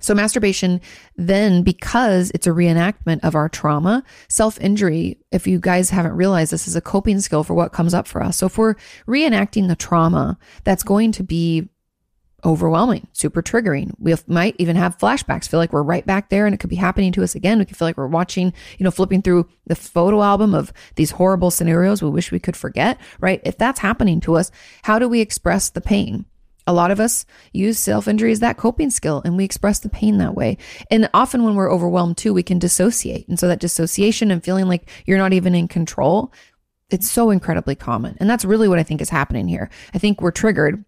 [0.00, 0.80] So, masturbation,
[1.16, 6.50] then, because it's a reenactment of our trauma, self injury, if you guys haven't realized
[6.50, 8.38] this is a coping skill for what comes up for us.
[8.38, 8.74] So, if we're
[9.06, 11.68] reenacting the trauma, that's going to be
[12.44, 13.92] overwhelming, super triggering.
[13.98, 16.76] We might even have flashbacks, feel like we're right back there and it could be
[16.76, 17.58] happening to us again.
[17.58, 21.12] We could feel like we're watching, you know, flipping through the photo album of these
[21.12, 23.40] horrible scenarios we wish we could forget, right?
[23.44, 24.50] If that's happening to us,
[24.82, 26.24] how do we express the pain?
[26.66, 29.88] A lot of us use self injury as that coping skill and we express the
[29.88, 30.58] pain that way.
[30.90, 33.26] And often when we're overwhelmed too, we can dissociate.
[33.28, 36.32] And so that dissociation and feeling like you're not even in control,
[36.90, 38.16] it's so incredibly common.
[38.20, 39.70] And that's really what I think is happening here.
[39.94, 40.84] I think we're triggered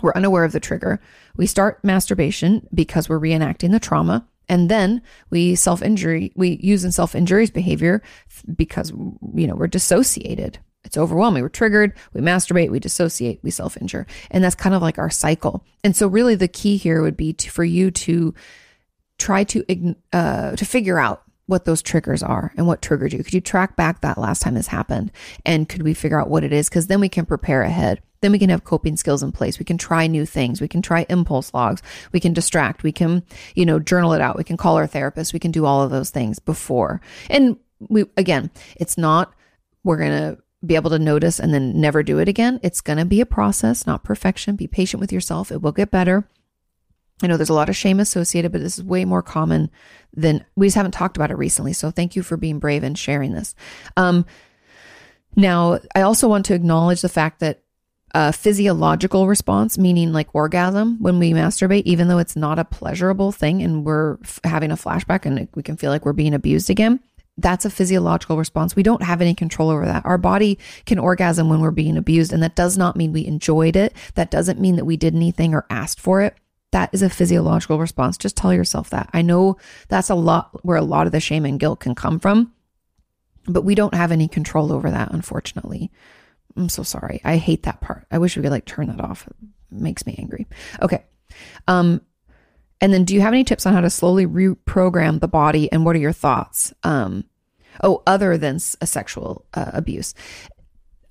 [0.00, 1.00] we're unaware of the trigger.
[1.36, 4.26] We start masturbation because we're reenacting the trauma.
[4.48, 8.02] And then we self injury, we use in self injuries behavior
[8.54, 10.58] because, you know, we're dissociated.
[10.84, 11.42] It's overwhelming.
[11.42, 11.94] We're triggered.
[12.12, 12.70] We masturbate.
[12.70, 13.40] We dissociate.
[13.42, 14.06] We self injure.
[14.30, 15.64] And that's kind of like our cycle.
[15.84, 18.34] And so, really, the key here would be to, for you to
[19.18, 23.22] try to uh, to figure out what those triggers are and what triggered you.
[23.22, 25.12] Could you track back that last time this happened?
[25.44, 26.68] And could we figure out what it is?
[26.68, 28.00] Because then we can prepare ahead.
[28.22, 29.58] Then we can have coping skills in place.
[29.58, 30.60] We can try new things.
[30.60, 31.82] We can try impulse logs.
[32.12, 32.82] We can distract.
[32.82, 33.22] We can,
[33.54, 34.38] you know, journal it out.
[34.38, 35.34] We can call our therapist.
[35.34, 37.02] We can do all of those things before.
[37.28, 37.58] And
[37.90, 39.34] we, again, it's not,
[39.84, 42.60] we're going to be able to notice and then never do it again.
[42.62, 44.56] It's going to be a process, not perfection.
[44.56, 45.50] Be patient with yourself.
[45.50, 46.26] It will get better.
[47.22, 49.70] I know there's a lot of shame associated, but this is way more common
[50.12, 51.72] than we just haven't talked about it recently.
[51.72, 53.54] So thank you for being brave and sharing this.
[53.96, 54.26] Um,
[55.36, 57.61] now, I also want to acknowledge the fact that
[58.14, 63.32] a physiological response, meaning like orgasm when we masturbate, even though it's not a pleasurable
[63.32, 66.68] thing and we're f- having a flashback and we can feel like we're being abused
[66.68, 67.00] again.
[67.38, 68.76] That's a physiological response.
[68.76, 70.04] We don't have any control over that.
[70.04, 73.74] Our body can orgasm when we're being abused, and that does not mean we enjoyed
[73.74, 73.94] it.
[74.14, 76.36] That doesn't mean that we did anything or asked for it.
[76.72, 78.18] That is a physiological response.
[78.18, 79.08] Just tell yourself that.
[79.14, 79.56] I know
[79.88, 82.52] that's a lot where a lot of the shame and guilt can come from,
[83.46, 85.90] but we don't have any control over that, unfortunately.
[86.56, 87.20] I'm so sorry.
[87.24, 88.06] I hate that part.
[88.10, 89.26] I wish we could like turn that off.
[89.26, 89.36] It
[89.70, 90.46] makes me angry.
[90.80, 91.04] Okay.
[91.66, 92.02] Um,
[92.80, 95.84] and then do you have any tips on how to slowly reprogram the body and
[95.84, 96.74] what are your thoughts?
[96.82, 97.24] Um,
[97.82, 100.14] oh, other than a sexual uh, abuse.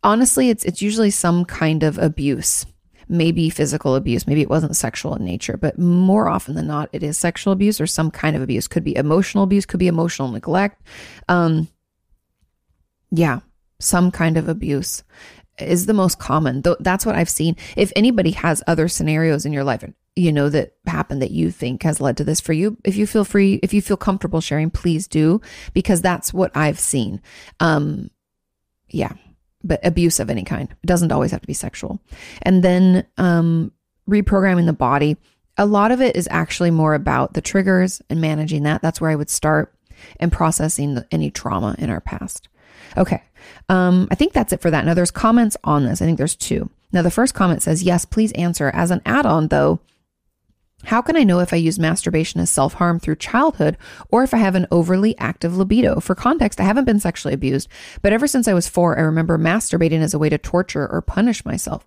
[0.03, 2.65] Honestly, it's it's usually some kind of abuse.
[3.07, 7.03] Maybe physical abuse, maybe it wasn't sexual in nature, but more often than not, it
[7.03, 8.69] is sexual abuse or some kind of abuse.
[8.69, 10.81] Could be emotional abuse, could be emotional neglect.
[11.27, 11.67] Um,
[13.11, 13.41] yeah,
[13.81, 15.03] some kind of abuse
[15.59, 16.63] is the most common.
[16.79, 17.55] That's what I've seen.
[17.75, 19.83] If anybody has other scenarios in your life,
[20.15, 23.05] you know, that happened that you think has led to this for you, if you
[23.05, 25.41] feel free, if you feel comfortable sharing, please do,
[25.73, 27.21] because that's what I've seen.
[27.59, 28.09] Um,
[28.89, 29.13] yeah,
[29.63, 30.69] but abuse of any kind.
[30.69, 31.99] It doesn't always have to be sexual.
[32.41, 33.71] And then, um,
[34.09, 35.17] reprogramming the body.
[35.57, 38.81] A lot of it is actually more about the triggers and managing that.
[38.81, 39.73] That's where I would start
[40.19, 42.49] and processing the, any trauma in our past.
[42.97, 43.21] Okay.
[43.69, 44.85] Um, I think that's it for that.
[44.85, 46.01] Now, there's comments on this.
[46.01, 46.69] I think there's two.
[46.91, 48.69] Now, the first comment says, Yes, please answer.
[48.73, 49.79] As an add on, though,
[50.83, 53.77] how can I know if I use masturbation as self harm through childhood
[54.09, 55.99] or if I have an overly active libido?
[55.99, 57.67] For context, I haven't been sexually abused,
[58.01, 61.01] but ever since I was four, I remember masturbating as a way to torture or
[61.01, 61.85] punish myself.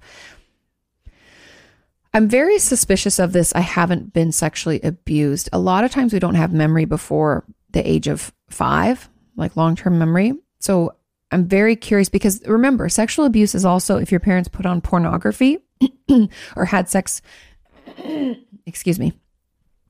[2.13, 3.53] I'm very suspicious of this.
[3.57, 5.49] I haven't been sexually abused.
[5.53, 9.75] A lot of times we don't have memory before the age of five, like long
[9.75, 10.35] term memory.
[10.61, 10.95] So
[11.35, 15.59] I'm very curious because remember, sexual abuse is also if your parents put on pornography
[16.57, 17.21] or had sex,
[18.67, 19.13] excuse me,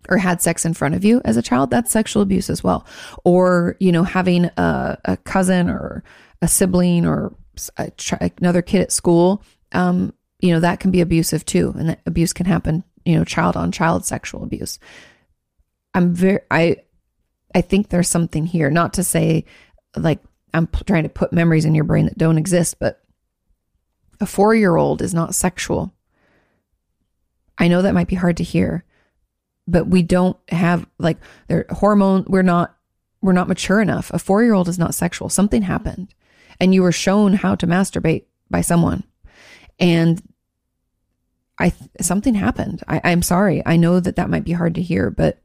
[0.09, 2.87] or had sex in front of you as a child, that's sexual abuse as well.
[3.25, 6.03] Or, you know, having a, a cousin or
[6.41, 7.35] a sibling or
[7.77, 7.93] a,
[8.39, 9.43] another kid at school,
[9.73, 11.75] um, you know, that can be abusive too.
[11.77, 14.79] And that abuse can happen, you know, child on child sexual abuse.
[15.93, 16.77] I'm very, I,
[17.55, 19.45] I think there's something here, not to say
[19.95, 20.21] like
[20.55, 23.03] I'm trying to put memories in your brain that don't exist, but
[24.21, 25.93] a four year old is not sexual.
[27.59, 28.85] I know that might be hard to hear,
[29.67, 32.25] but we don't have like their hormone.
[32.29, 32.77] We're not
[33.21, 34.11] we're not mature enough.
[34.13, 35.29] A four year old is not sexual.
[35.29, 36.15] Something happened,
[36.61, 39.05] and you were shown how to masturbate by someone,
[39.79, 40.23] and
[41.59, 42.83] I something happened.
[42.87, 43.63] I, I'm sorry.
[43.67, 45.41] I know that that might be hard to hear, but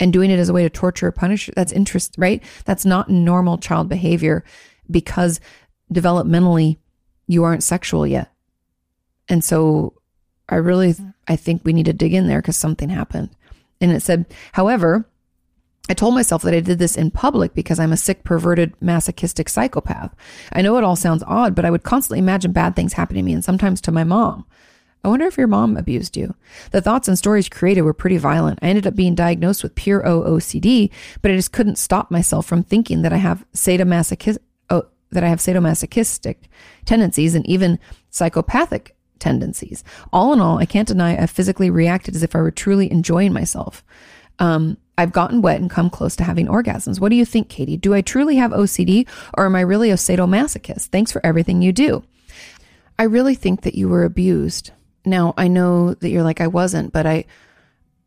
[0.00, 3.08] and doing it as a way to torture or punish that's interest right that's not
[3.08, 4.42] normal child behavior
[4.90, 5.38] because
[5.92, 6.78] developmentally
[7.28, 8.32] you aren't sexual yet
[9.28, 9.92] and so
[10.48, 10.94] i really
[11.28, 13.30] i think we need to dig in there because something happened
[13.80, 15.06] and it said however
[15.88, 19.48] I told myself that I did this in public because I'm a sick, perverted, masochistic
[19.48, 20.14] psychopath.
[20.52, 23.26] I know it all sounds odd, but I would constantly imagine bad things happening to
[23.26, 24.46] me and sometimes to my mom.
[25.02, 26.34] I wonder if your mom abused you.
[26.72, 28.58] The thoughts and stories created were pretty violent.
[28.60, 30.90] I ended up being diagnosed with pure O OCD,
[31.22, 34.38] but I just couldn't stop myself from thinking that I have sadomasochistic,
[34.68, 36.36] oh, that I have sadomasochistic
[36.84, 37.78] tendencies and even
[38.10, 39.84] psychopathic tendencies.
[40.12, 43.32] All in all, I can't deny I physically reacted as if I were truly enjoying
[43.32, 43.82] myself.
[44.38, 47.00] Um, I've gotten wet and come close to having orgasms.
[47.00, 47.80] What do you think, Kati?
[47.80, 50.88] Do I truly have OCD or am I really a sadomasochist?
[50.88, 52.02] Thanks for everything you do.
[52.98, 54.72] I really think that you were abused.
[55.04, 57.24] Now, I know that you're like, I wasn't, but I,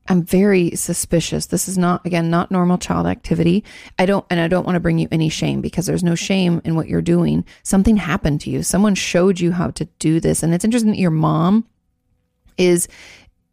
[0.07, 1.45] I'm very suspicious.
[1.47, 3.63] This is not, again, not normal child activity.
[3.97, 6.61] I don't, and I don't want to bring you any shame because there's no shame
[6.65, 7.45] in what you're doing.
[7.63, 8.63] Something happened to you.
[8.63, 10.43] Someone showed you how to do this.
[10.43, 11.65] And it's interesting that your mom
[12.57, 12.87] is,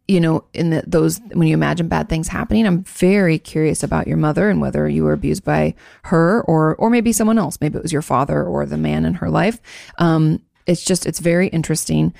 [0.07, 4.07] you know, in the, those, when you imagine bad things happening, I'm very curious about
[4.07, 5.73] your mother and whether you were abused by
[6.03, 7.57] her or, or maybe someone else.
[7.61, 9.61] Maybe it was your father or the man in her life.
[9.99, 12.13] Um, it's just, it's very interesting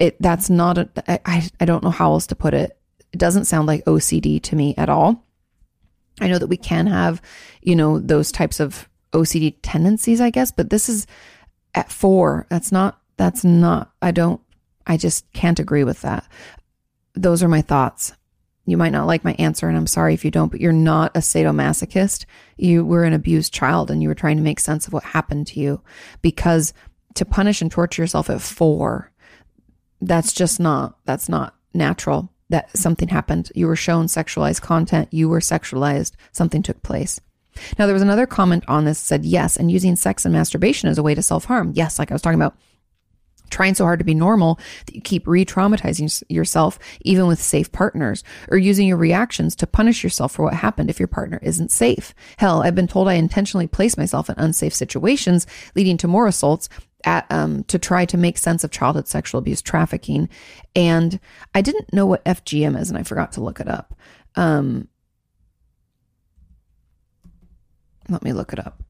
[0.00, 2.76] it that's not a, I, I don't know how else to put it.
[3.12, 5.24] It doesn't sound like OCD to me at all.
[6.20, 7.22] I know that we can have,
[7.60, 11.06] you know, those types of OCD tendencies, I guess, but this is
[11.74, 12.46] at four.
[12.48, 14.40] That's not, that's not, I don't,
[14.86, 16.26] I just can't agree with that.
[17.14, 18.14] Those are my thoughts.
[18.66, 21.16] You might not like my answer, and I'm sorry if you don't, but you're not
[21.16, 22.24] a sadomasochist.
[22.56, 25.48] You were an abused child and you were trying to make sense of what happened
[25.48, 25.82] to you
[26.22, 26.72] because
[27.14, 29.09] to punish and torture yourself at four
[30.00, 33.50] that's just not that's not natural that something happened.
[33.54, 35.08] You were shown sexualized content.
[35.12, 36.12] You were sexualized.
[36.32, 37.20] Something took place.
[37.78, 40.98] Now there was another comment on this said yes and using sex and masturbation as
[40.98, 41.72] a way to self-harm.
[41.74, 42.56] Yes like i was talking about
[43.50, 48.22] trying so hard to be normal that you keep re-traumatizing yourself even with safe partners
[48.48, 52.14] or using your reactions to punish yourself for what happened if your partner isn't safe.
[52.36, 56.68] Hell i've been told i intentionally place myself in unsafe situations leading to more assaults
[57.04, 60.28] at, um, to try to make sense of childhood sexual abuse trafficking.
[60.74, 61.20] And
[61.54, 63.94] I didn't know what FGM is, and I forgot to look it up.
[64.36, 64.88] Um,
[68.08, 68.82] let me look it up.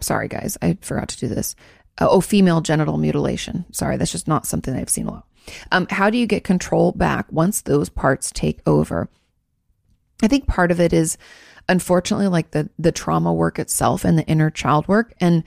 [0.00, 1.54] Sorry, guys, I forgot to do this.
[1.98, 3.66] Uh, oh, female genital mutilation.
[3.72, 5.26] Sorry, that's just not something I've seen a lot.
[5.72, 9.08] Um, how do you get control back once those parts take over?
[10.22, 11.18] I think part of it is,
[11.68, 15.44] unfortunately, like the the trauma work itself and the inner child work, and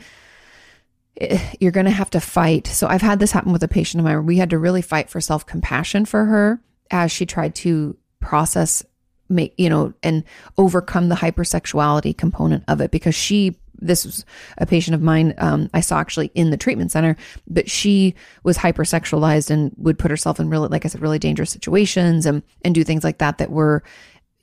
[1.59, 2.67] you're going to have to fight.
[2.67, 4.25] So I've had this happen with a patient of mine.
[4.25, 6.61] We had to really fight for self compassion for her
[6.91, 8.83] as she tried to process,
[9.29, 10.23] make, you know, and
[10.57, 14.25] overcome the hypersexuality component of it because she, this was
[14.57, 18.57] a patient of mine um, I saw actually in the treatment center, but she was
[18.57, 22.75] hypersexualized and would put herself in really, like I said, really dangerous situations and, and
[22.75, 23.83] do things like that that were,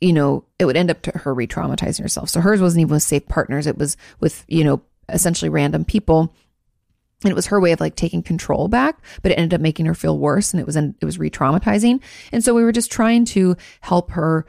[0.01, 2.29] you know, it would end up to her re traumatizing herself.
[2.29, 3.67] So hers wasn't even with safe partners.
[3.67, 6.35] It was with, you know, essentially random people
[7.23, 9.87] and it was her way of like taking control back but it ended up making
[9.87, 12.01] her feel worse and it was it was re-traumatizing.
[12.33, 14.47] And so we were just trying to help her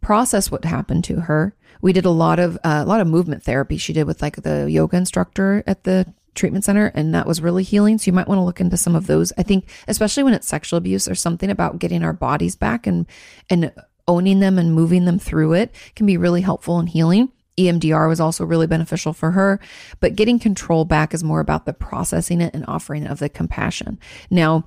[0.00, 1.56] process what happened to her.
[1.80, 3.76] We did a lot of uh, a lot of movement therapy.
[3.76, 7.62] She did with like the yoga instructor at the treatment center and that was really
[7.62, 7.98] healing.
[7.98, 9.32] So you might want to look into some of those.
[9.38, 13.06] I think especially when it's sexual abuse or something about getting our bodies back and
[13.50, 13.72] and
[14.06, 18.20] owning them and moving them through it can be really helpful and healing EMDR was
[18.20, 19.60] also really beneficial for her,
[20.00, 23.98] but getting control back is more about the processing it and offering of the compassion.
[24.30, 24.64] Now,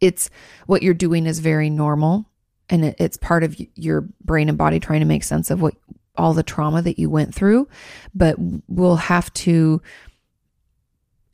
[0.00, 0.30] it's
[0.66, 2.26] what you're doing is very normal
[2.68, 5.74] and it, it's part of your brain and body trying to make sense of what
[6.16, 7.68] all the trauma that you went through,
[8.14, 8.36] but
[8.68, 9.80] we'll have to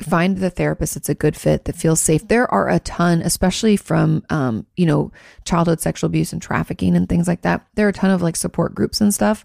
[0.01, 2.26] find the therapist that's a good fit that feels safe.
[2.28, 5.11] There are a ton, especially from, um, you know,
[5.44, 7.66] childhood sexual abuse and trafficking and things like that.
[7.74, 9.44] There are a ton of like support groups and stuff,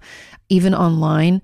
[0.49, 1.41] even online.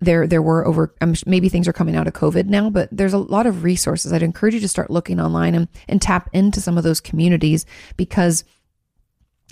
[0.00, 3.12] There, there were over, um, maybe things are coming out of COVID now, but there's
[3.12, 4.12] a lot of resources.
[4.12, 7.66] I'd encourage you to start looking online and, and tap into some of those communities
[7.96, 8.44] because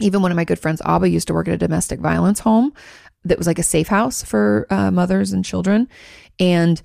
[0.01, 2.73] even one of my good friends, Abba, used to work at a domestic violence home
[3.25, 5.89] that was like a safe house for uh, mothers and children.
[6.39, 6.81] And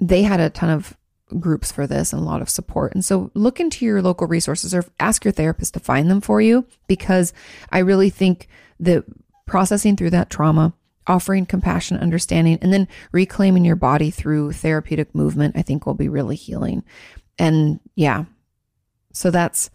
[0.00, 0.95] they had a ton of
[1.40, 2.94] groups for this and a lot of support.
[2.94, 6.40] And so look into your local resources or ask your therapist to find them for
[6.40, 7.32] you because
[7.70, 8.48] I really think
[8.80, 9.04] that
[9.46, 10.72] processing through that trauma,
[11.06, 16.08] offering compassion, understanding, and then reclaiming your body through therapeutic movement, I think will be
[16.08, 16.84] really healing.
[17.38, 18.24] And yeah,
[19.12, 19.70] so that's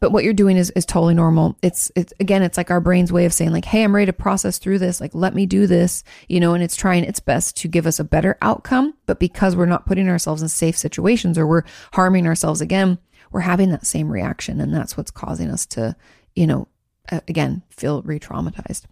[0.00, 1.56] but what you're doing is, is totally normal.
[1.62, 4.12] It's, it's again, it's like our brain's way of saying like, Hey, I'm ready to
[4.12, 5.00] process through this.
[5.00, 7.98] Like, let me do this, you know, and it's trying its best to give us
[7.98, 8.94] a better outcome.
[9.06, 12.98] But because we're not putting ourselves in safe situations or we're harming ourselves again,
[13.32, 14.60] we're having that same reaction.
[14.60, 15.96] And that's what's causing us to,
[16.34, 16.68] you know,
[17.10, 18.84] again, feel re traumatized.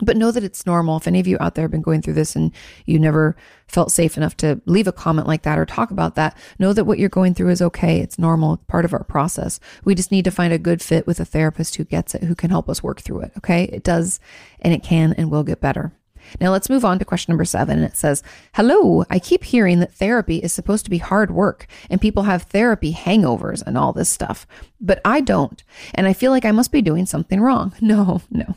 [0.00, 0.96] But know that it's normal.
[0.96, 2.52] If any of you out there have been going through this and
[2.84, 3.36] you never
[3.68, 6.84] felt safe enough to leave a comment like that or talk about that, know that
[6.84, 8.00] what you're going through is okay.
[8.00, 9.60] It's normal, it's part of our process.
[9.84, 12.34] We just need to find a good fit with a therapist who gets it, who
[12.34, 13.32] can help us work through it.
[13.38, 13.64] Okay.
[13.64, 14.18] It does
[14.60, 15.92] and it can and will get better.
[16.40, 17.82] Now let's move on to question number seven.
[17.82, 18.22] It says,
[18.54, 22.42] Hello, I keep hearing that therapy is supposed to be hard work and people have
[22.42, 24.46] therapy hangovers and all this stuff,
[24.80, 25.62] but I don't.
[25.94, 27.72] And I feel like I must be doing something wrong.
[27.84, 28.56] No, no.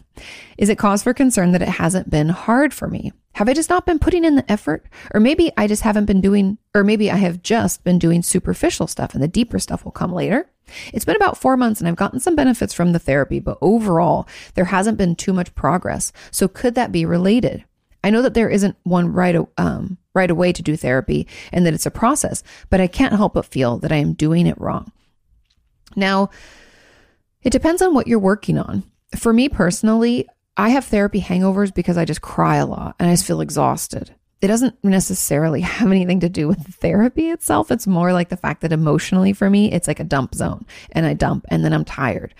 [0.57, 3.11] Is it cause for concern that it hasn't been hard for me?
[3.33, 4.85] Have I just not been putting in the effort?
[5.13, 8.87] Or maybe I just haven't been doing, or maybe I have just been doing superficial
[8.87, 10.49] stuff and the deeper stuff will come later.
[10.93, 14.27] It's been about four months and I've gotten some benefits from the therapy, but overall,
[14.55, 16.11] there hasn't been too much progress.
[16.31, 17.65] So could that be related?
[18.03, 21.73] I know that there isn't one right, um, right away to do therapy and that
[21.73, 24.91] it's a process, but I can't help but feel that I am doing it wrong.
[25.95, 26.29] Now,
[27.43, 28.83] it depends on what you're working on.
[29.15, 33.13] For me personally, I have therapy hangovers because I just cry a lot and I
[33.13, 34.13] just feel exhausted.
[34.41, 37.71] It doesn't necessarily have anything to do with the therapy itself.
[37.71, 41.05] It's more like the fact that emotionally for me, it's like a dump zone and
[41.05, 42.33] I dump and then I'm tired.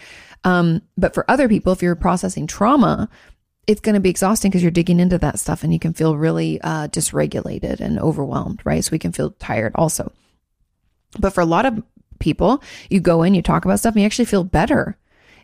[0.44, 3.10] Um, but for other people, if you're processing trauma,
[3.68, 6.16] it's going to be exhausting because you're digging into that stuff and you can feel
[6.16, 8.84] really uh, dysregulated and overwhelmed, right?
[8.84, 10.12] So we can feel tired also.
[11.20, 11.84] But for a lot of
[12.20, 14.98] people, you go in, you talk about stuff, and you actually feel better.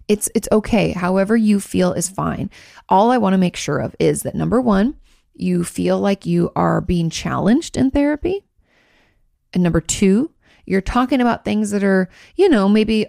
[0.08, 0.92] It's it's okay.
[0.92, 2.50] However you feel is fine.
[2.90, 4.96] All I want to make sure of is that number 1,
[5.34, 8.44] you feel like you are being challenged in therapy.
[9.54, 10.32] And number 2,
[10.66, 13.08] you're talking about things that are, you know, maybe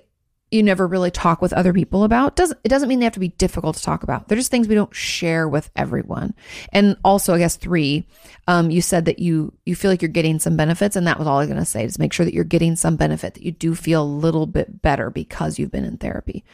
[0.51, 2.37] you never really talk with other people about.
[2.37, 4.29] Doesn't it doesn't mean they have to be difficult to talk about.
[4.29, 6.35] They're just things we don't share with everyone.
[6.73, 8.07] And also i guess three
[8.47, 11.27] um, you said that you you feel like you're getting some benefits and that was
[11.27, 13.43] all I was going to say is make sure that you're getting some benefit that
[13.43, 16.45] you do feel a little bit better because you've been in therapy.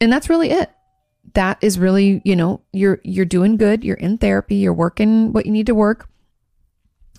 [0.00, 0.70] And that's really it
[1.34, 5.46] that is really you know you're you're doing good you're in therapy you're working what
[5.46, 6.08] you need to work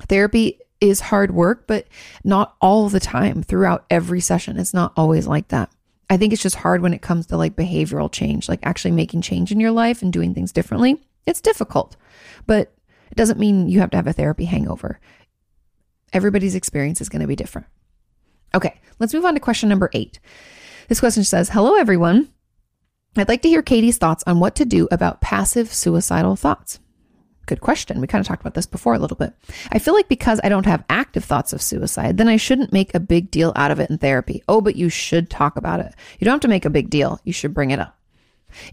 [0.08, 1.88] therapy is hard work, but
[2.26, 4.58] not all the time throughout every session.
[4.58, 5.72] It's not always like that.
[6.10, 9.22] I think it's just hard when it comes to like behavioral change, like actually making
[9.22, 11.02] change in your life and doing things differently.
[11.26, 11.96] It's difficult,
[12.46, 12.74] but
[13.10, 15.00] it doesn't mean you have to have a therapy hangover.
[16.12, 17.68] Everybody's experience is going to be different.
[18.54, 20.20] Okay, let's move on to question number eight.
[20.90, 22.33] This question says Hello, everyone.
[23.16, 26.80] I'd like to hear Kati's thoughts on what to do about passive suicidal thoughts.
[27.46, 28.00] Good question.
[28.00, 29.34] We kind of talked about this before a little bit.
[29.72, 32.96] I feel like because I don't have active thoughts of suicide, then I shouldn't make
[32.96, 34.42] a big deal out of it in therapy.
[34.48, 35.94] Oh, but you should talk about it.
[36.20, 37.20] You don't have to make a big deal.
[37.24, 38.00] You should bring it up.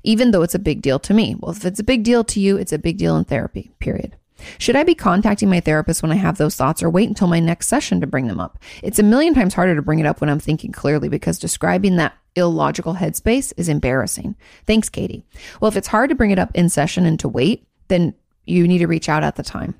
[0.04, 1.34] Even though it's a big deal to me.
[1.38, 4.16] Well, if it's a big deal to you, it's a big deal in therapy, period.
[4.58, 7.40] Should I be contacting my therapist when I have those thoughts or wait until my
[7.40, 8.58] next session to bring them up?
[8.82, 11.96] It's a million times harder to bring it up when I'm thinking clearly because describing
[11.96, 14.36] that illogical headspace is embarrassing.
[14.66, 15.22] Thanks, Kati.
[15.60, 18.14] Well, if it's hard to bring it up in session and to wait, then
[18.46, 19.74] you need to reach out at the time.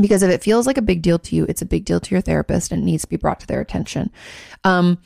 [0.00, 2.10] Because if it feels like a big deal to you, it's a big deal to
[2.10, 4.10] your therapist and needs to be brought to their attention.
[4.64, 4.98] Um,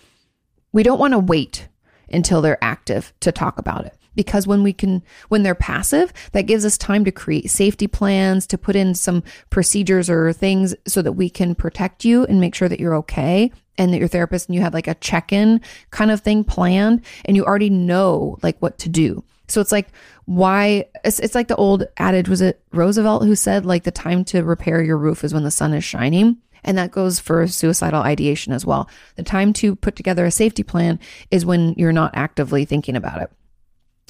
[0.73, 1.69] we don't want to wait
[2.09, 6.47] until they're active to talk about it because when we can when they're passive that
[6.47, 11.03] gives us time to create safety plans to put in some procedures or things so
[11.03, 14.49] that we can protect you and make sure that you're okay and that your therapist
[14.49, 15.61] and you have like a check-in
[15.91, 19.88] kind of thing planned and you already know like what to do so it's like
[20.25, 24.25] why it's, it's like the old adage was it Roosevelt who said like the time
[24.25, 28.03] to repair your roof is when the sun is shining and that goes for suicidal
[28.03, 28.91] ideation as well.
[29.14, 30.99] The time to put together a safety plan
[31.30, 33.30] is when you're not actively thinking about it.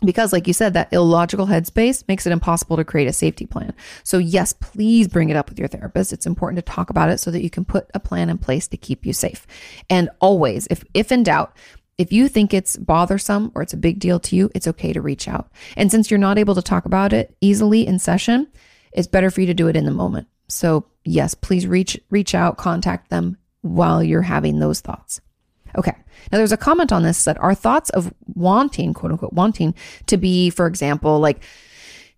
[0.04, 3.72] Because, like you said, that illogical headspace makes it impossible to create a safety plan.
[4.04, 6.12] So, yes, please bring it up with your therapist.
[6.12, 8.68] It's important to talk about it so that you can put a plan in place
[8.68, 9.46] to keep you safe.
[9.88, 11.56] And always, if, if in doubt,
[11.96, 15.00] if you think it's bothersome or it's a big deal to you, it's okay to
[15.00, 15.50] reach out.
[15.76, 18.48] And since you're not able to talk about it easily in session,
[18.92, 20.28] it's better for you to do it in the moment.
[20.48, 25.20] So, yes, please reach reach out, contact them while you're having those thoughts.
[25.76, 25.94] Okay.
[26.32, 29.74] Now there's a comment on this that our thoughts of wanting, quote unquote, wanting
[30.06, 31.42] to be, for example, like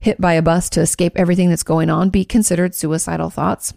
[0.00, 3.74] hit by a bus to escape everything that's going on, be considered suicidal thoughts.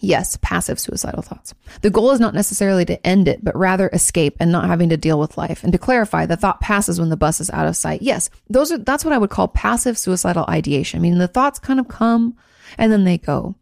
[0.00, 1.54] Yes, passive suicidal thoughts.
[1.82, 4.96] The goal is not necessarily to end it, but rather escape and not having to
[4.96, 5.64] deal with life.
[5.64, 8.00] And to clarify, the thought passes when the bus is out of sight.
[8.00, 11.00] Yes, those are that's what I would call passive suicidal ideation.
[11.00, 12.36] I mean, the thoughts kind of come
[12.76, 13.56] and then they go.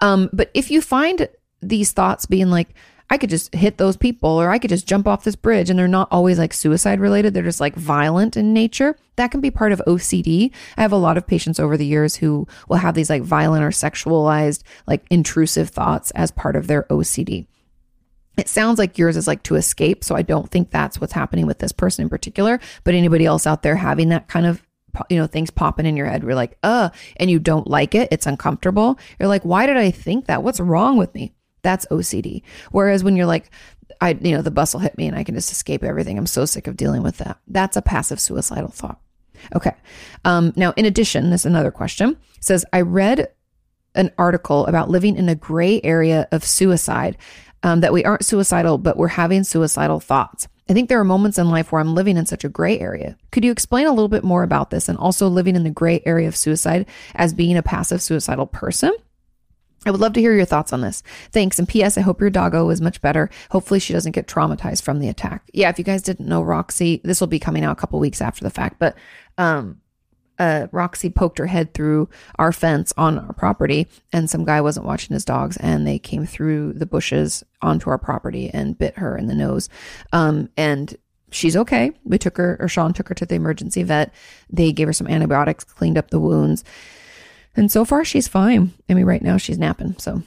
[0.00, 1.28] Um, but if you find
[1.60, 2.68] these thoughts being like,
[3.10, 5.76] I could just hit those people or I could just jump off this bridge and
[5.76, 7.34] they're not always like suicide related.
[7.34, 8.96] They're just like violent in nature.
[9.16, 10.52] That can be part of OCD.
[10.76, 13.64] I have a lot of patients over the years who will have these like violent
[13.64, 17.46] or sexualized, like intrusive thoughts as part of their OCD.
[18.38, 20.04] It sounds like yours is like to escape.
[20.04, 23.44] So I don't think that's what's happening with this person in particular, but anybody else
[23.44, 24.62] out there having that kind of
[25.08, 28.08] you know things popping in your head we're like uh and you don't like it
[28.10, 31.32] it's uncomfortable you're like why did i think that what's wrong with me
[31.62, 32.42] that's OCD.
[32.70, 33.50] Whereas when you're like,
[34.00, 36.16] I, you know, the bus will hit me and I can just escape everything.
[36.16, 37.38] I'm so sick of dealing with that.
[37.46, 39.00] That's a passive suicidal thought.
[39.54, 39.72] Okay.
[40.24, 42.10] Um, now, in addition, this is another question.
[42.36, 43.28] It says, I read
[43.94, 47.16] an article about living in a gray area of suicide,
[47.62, 50.48] um, that we aren't suicidal, but we're having suicidal thoughts.
[50.68, 53.16] I think there are moments in life where I'm living in such a gray area.
[53.32, 56.00] Could you explain a little bit more about this and also living in the gray
[56.06, 58.92] area of suicide as being a passive suicidal person?
[59.86, 61.02] I would love to hear your thoughts on this.
[61.32, 61.58] Thanks.
[61.58, 61.96] And P.S.
[61.96, 63.30] I hope your doggo is much better.
[63.50, 65.48] Hopefully, she doesn't get traumatized from the attack.
[65.54, 68.20] Yeah, if you guys didn't know, Roxy, this will be coming out a couple weeks
[68.20, 68.96] after the fact, but
[69.38, 69.80] um,
[70.40, 72.08] uh, Roxy poked her head through
[72.38, 76.26] our fence on our property, and some guy wasn't watching his dogs, and they came
[76.26, 79.68] through the bushes onto our property and bit her in the nose.
[80.12, 80.96] Um, and
[81.30, 81.92] she's okay.
[82.04, 84.14] We took her, or Sean took her to the emergency vet.
[84.48, 86.64] They gave her some antibiotics, cleaned up the wounds.
[87.56, 88.72] And so far, she's fine.
[88.88, 89.96] I mean, right now she's napping.
[89.98, 90.22] So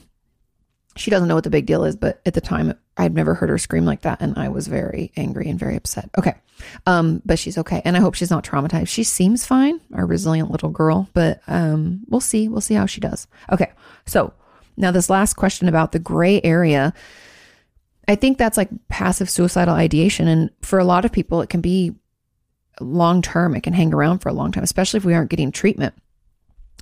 [0.96, 3.48] she doesn't know what the big deal is, but at the time, I'd never heard
[3.48, 4.20] her scream like that.
[4.20, 6.10] And I was very angry and very upset.
[6.16, 6.34] Okay.
[6.86, 7.82] Um, but she's okay.
[7.84, 8.88] And I hope she's not traumatized.
[8.88, 12.48] She seems fine, our resilient little girl, but um, we'll see.
[12.48, 13.26] We'll see how she does.
[13.50, 13.72] Okay.
[14.06, 14.32] So
[14.76, 16.92] now, this last question about the gray area.
[18.06, 20.28] I think that's like passive suicidal ideation.
[20.28, 21.94] And for a lot of people, it can be
[22.80, 23.54] long term.
[23.56, 25.94] It can hang around for a long time, especially if we aren't getting treatment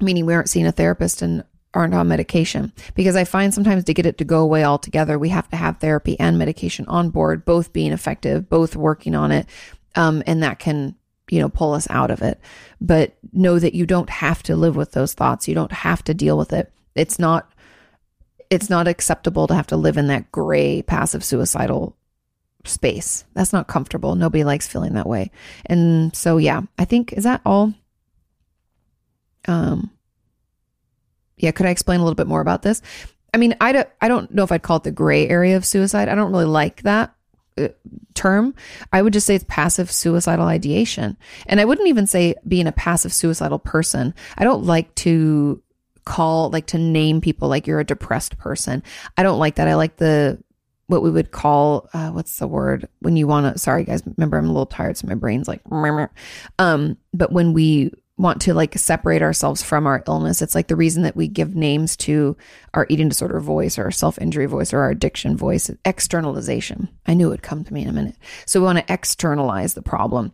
[0.02, 2.72] meaning we aren't seeing a therapist and aren't on medication.
[2.94, 5.78] Because I find sometimes to get it to go away altogether, we have to have
[5.78, 9.46] therapy and medication on board, both being effective, both working on it.
[9.94, 10.94] Um, and that can,
[11.30, 12.40] you know, pull us out of it.
[12.80, 15.48] But know that you don't have to live with those thoughts.
[15.48, 16.70] You don't have to deal with it.
[16.94, 17.50] It's not,
[18.50, 21.96] it's not acceptable to have to live in that gray, passive, suicidal
[22.64, 23.24] space.
[23.34, 24.14] That's not comfortable.
[24.14, 25.30] Nobody likes feeling that way.
[25.64, 27.72] And so, yeah, I think, is that all?
[29.48, 29.90] Um,
[31.42, 32.80] yeah, could I explain a little bit more about this?
[33.34, 35.66] I mean, I don't, I don't know if I'd call it the gray area of
[35.66, 36.08] suicide.
[36.08, 37.14] I don't really like that
[37.58, 37.68] uh,
[38.14, 38.54] term.
[38.92, 41.16] I would just say it's passive suicidal ideation.
[41.46, 44.14] And I wouldn't even say being a passive suicidal person.
[44.38, 45.62] I don't like to
[46.04, 48.82] call, like to name people like you're a depressed person.
[49.16, 49.68] I don't like that.
[49.68, 50.38] I like the,
[50.86, 54.36] what we would call, uh, what's the word when you want to, sorry guys, remember
[54.36, 54.98] I'm a little tired.
[54.98, 55.62] So my brain's like,
[56.58, 60.42] um, but when we want to like separate ourselves from our illness.
[60.42, 62.36] It's like the reason that we give names to
[62.74, 66.88] our eating disorder voice or our self injury voice or our addiction voice, externalization.
[67.06, 68.16] I knew it would come to me in a minute.
[68.46, 70.32] So we want to externalize the problem,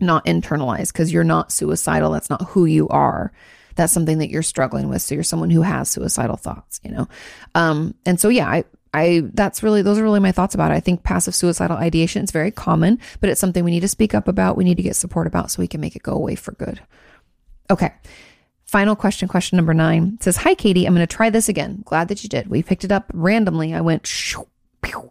[0.00, 2.10] not internalize, because you're not suicidal.
[2.10, 3.32] That's not who you are.
[3.76, 5.02] That's something that you're struggling with.
[5.02, 7.08] So you're someone who has suicidal thoughts, you know?
[7.54, 8.64] Um, and so, yeah, I,
[8.96, 10.74] I that's really those are really my thoughts about it.
[10.74, 14.14] I think passive suicidal ideation is very common, but it's something we need to speak
[14.14, 14.56] up about.
[14.56, 16.80] We need to get support about so we can make it go away for good.
[17.70, 17.92] Okay.
[18.64, 20.86] Final question, question number nine says, Hi, Kati.
[20.86, 21.82] I'm going to try this again.
[21.84, 22.48] Glad that you did.
[22.48, 23.72] We picked it up randomly.
[23.72, 24.48] I went, shoo,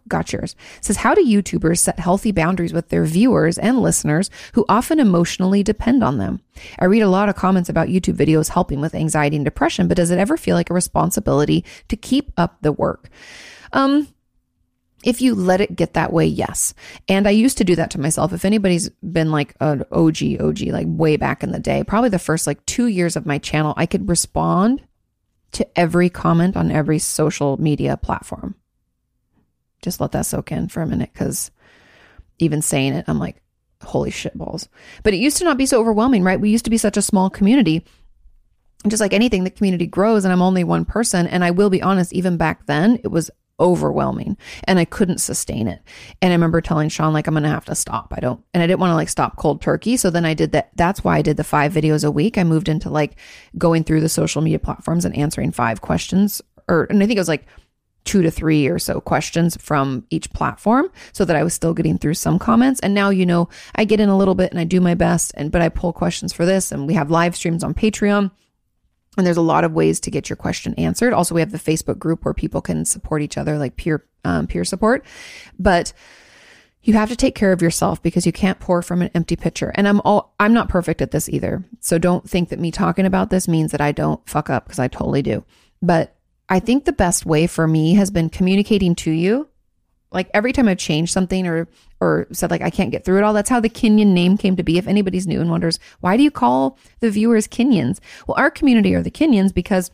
[0.08, 0.56] got yours.
[0.78, 5.00] It says, How do YouTubers set healthy boundaries with their viewers and listeners who often
[5.00, 6.40] emotionally depend on them?
[6.78, 9.96] I read a lot of comments about YouTube videos helping with anxiety and depression, but
[9.96, 13.08] does it ever feel like a responsibility to keep up the work?
[13.72, 14.08] Um,
[15.04, 16.74] if you let it get that way, yes.
[17.08, 18.32] And I used to do that to myself.
[18.32, 22.18] If anybody's been like an OG, OG, like way back in the day, probably the
[22.18, 24.82] first like two years of my channel, I could respond
[25.52, 28.56] to every comment on every social media platform.
[29.86, 31.52] Just let that soak in for a minute because
[32.40, 33.40] even saying it, I'm like,
[33.84, 34.68] holy shit balls.
[35.04, 36.40] But it used to not be so overwhelming, right?
[36.40, 37.84] We used to be such a small community.
[38.88, 41.28] Just like anything, the community grows and I'm only one person.
[41.28, 43.30] And I will be honest, even back then, it was
[43.60, 45.80] overwhelming and I couldn't sustain it.
[46.20, 48.12] And I remember telling Sean, like, I'm going to have to stop.
[48.16, 49.96] I don't, and I didn't want to like stop cold turkey.
[49.96, 50.72] So then I did that.
[50.74, 52.38] That's why I did the five videos a week.
[52.38, 53.14] I moved into like
[53.56, 57.20] going through the social media platforms and answering five questions or, and I think it
[57.20, 57.46] was like
[58.06, 61.98] two to three or so questions from each platform so that I was still getting
[61.98, 62.80] through some comments.
[62.80, 65.32] And now, you know, I get in a little bit and I do my best
[65.36, 68.30] and, but I pull questions for this and we have live streams on Patreon
[69.16, 71.12] And there's a lot of ways to get your question answered.
[71.12, 74.46] Also, we have the Facebook group where people can support each other, like peer um,
[74.46, 75.04] peer support.
[75.58, 75.92] But
[76.82, 79.72] you have to take care of yourself because you can't pour from an empty pitcher.
[79.74, 81.64] And I'm all I'm not perfect at this either.
[81.80, 84.78] So don't think that me talking about this means that I don't fuck up because
[84.78, 85.44] I totally do.
[85.82, 86.15] But
[86.48, 89.48] I think the best way for me has been communicating to you.
[90.12, 91.68] Like every time I've changed something or
[92.00, 94.56] or said like I can't get through it all, that's how the Kenyan name came
[94.56, 94.78] to be.
[94.78, 97.98] If anybody's new and wonders why do you call the viewers Kenyans?
[98.26, 99.90] Well, our community are the Kenyans because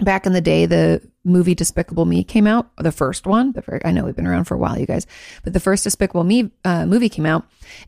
[0.00, 3.52] back in the day the movie Despicable Me came out, the first one.
[3.52, 5.06] The I know we've been around for a while, you guys,
[5.44, 7.46] but the first Despicable Me uh, movie came out,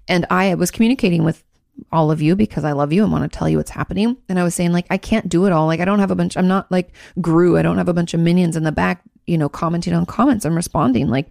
[0.08, 1.42] and I was communicating with
[1.90, 4.16] all of you because I love you and want to tell you what's happening.
[4.28, 5.66] And I was saying, like, I can't do it all.
[5.66, 7.56] Like, I don't have a bunch, I'm not like Gru.
[7.58, 10.44] I don't have a bunch of minions in the back, you know, commenting on comments
[10.44, 11.08] and responding.
[11.08, 11.30] Like,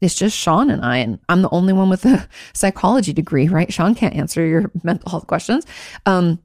[0.00, 3.72] it's just Sean and I, and I'm the only one with a psychology degree, right?
[3.72, 5.64] Sean can't answer your mental health questions.
[6.06, 6.40] Um,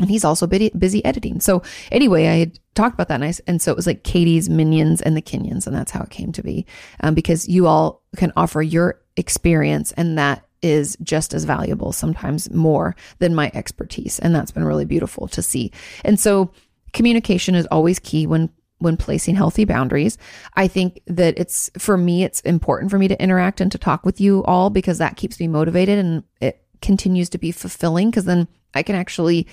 [0.00, 1.40] and he's also busy, editing.
[1.40, 5.02] So anyway, I had talked about that, and, and so it was like Kati's Minions
[5.02, 6.66] and the Kenyans, and that's how it came to be,
[7.00, 12.50] um, because you all can offer your experience, and that is just as valuable, sometimes
[12.50, 15.72] more than my expertise, and that's been really beautiful to see.
[16.04, 16.50] And so
[16.92, 20.18] communication is always key when when placing healthy boundaries.
[20.54, 24.06] I think that it's for me, it's important for me to interact and to talk
[24.06, 28.24] with you all because that keeps me motivated and it continues to be fulfilling because
[28.24, 29.48] then I can actually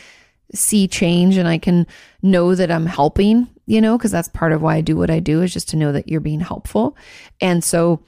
[0.54, 1.88] see change and I can
[2.22, 5.20] know that I'm helping, you know, because that's part of why I do what I
[5.20, 6.96] do is just to know that you're being helpful.
[7.42, 8.04] And so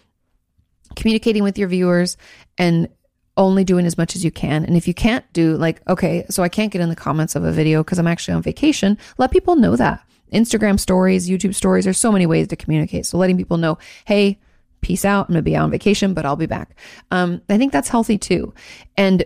[0.98, 2.18] communicating with your viewers
[2.58, 2.90] and
[3.38, 4.66] only doing as much as you can.
[4.66, 7.44] And if you can't do like, okay, so I can't get in the comments of
[7.44, 10.04] a video because I'm actually on vacation, let people know that.
[10.34, 13.06] Instagram stories, YouTube stories, there's so many ways to communicate.
[13.06, 14.40] So letting people know, hey,
[14.82, 15.28] peace out.
[15.28, 16.76] I'm going to be on vacation, but I'll be back.
[17.12, 18.54] Um, I think that's healthy too.
[18.98, 19.24] And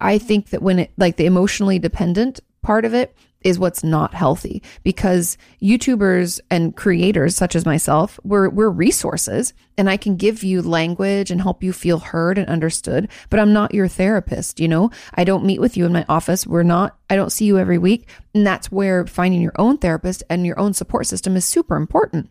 [0.00, 4.14] I think that when it, like the emotionally dependent part of it is what's not
[4.14, 10.42] healthy because YouTubers and creators such as myself, we're, we're resources and I can give
[10.42, 14.60] you language and help you feel heard and understood, but I'm not your therapist.
[14.60, 16.46] You know, I don't meet with you in my office.
[16.46, 18.08] We're not, I don't see you every week.
[18.34, 22.30] And that's where finding your own therapist and your own support system is super important.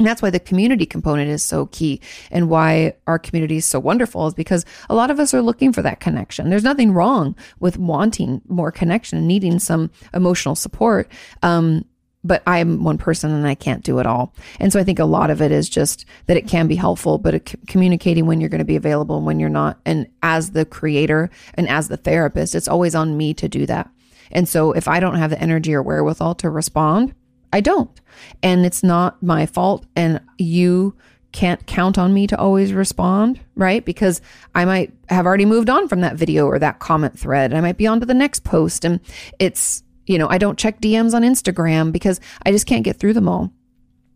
[0.00, 2.00] And that's why the community component is so key
[2.30, 5.74] and why our community is so wonderful is because a lot of us are looking
[5.74, 6.48] for that connection.
[6.48, 11.12] There's nothing wrong with wanting more connection and needing some emotional support.
[11.42, 11.84] Um,
[12.24, 14.34] but I'm one person and I can't do it all.
[14.58, 17.18] And so I think a lot of it is just that it can be helpful,
[17.18, 19.80] but communicating when you're going to be available and when you're not.
[19.84, 23.90] And as the creator and as the therapist, it's always on me to do that.
[24.32, 27.14] And so if I don't have the energy or wherewithal to respond,
[27.52, 27.90] I don't.
[28.42, 29.86] And it's not my fault.
[29.96, 30.94] And you
[31.32, 33.84] can't count on me to always respond, right?
[33.84, 34.20] Because
[34.54, 37.54] I might have already moved on from that video or that comment thread.
[37.54, 38.84] I might be on to the next post.
[38.84, 39.00] And
[39.38, 43.14] it's, you know, I don't check DMs on Instagram because I just can't get through
[43.14, 43.52] them all.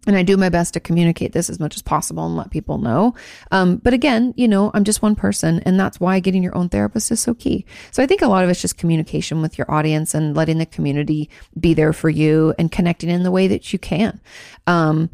[0.07, 2.79] And I do my best to communicate this as much as possible and let people
[2.79, 3.15] know.
[3.51, 6.69] Um, but again, you know, I'm just one person, and that's why getting your own
[6.69, 7.65] therapist is so key.
[7.91, 10.67] So I think a lot of it's just communication with your audience and letting the
[10.67, 14.21] community be there for you and connecting in the way that you can.
[14.67, 15.11] Um,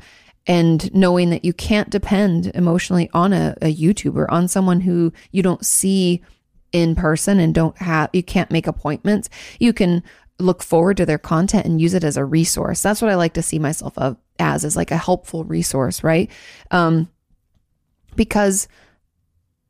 [0.47, 5.43] and knowing that you can't depend emotionally on a, a YouTuber, on someone who you
[5.43, 6.23] don't see
[6.73, 9.29] in person and don't have, you can't make appointments.
[9.59, 10.03] You can
[10.41, 12.83] look forward to their content and use it as a resource.
[12.83, 16.31] That's what I like to see myself of, as is like a helpful resource, right?
[16.71, 17.09] Um,
[18.17, 18.69] because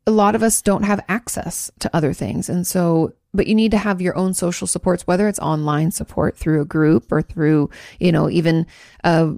[0.07, 2.49] a lot of us don't have access to other things.
[2.49, 6.37] And so, but you need to have your own social supports, whether it's online support
[6.37, 7.69] through a group or through,
[7.99, 8.65] you know, even,
[9.03, 9.33] uh,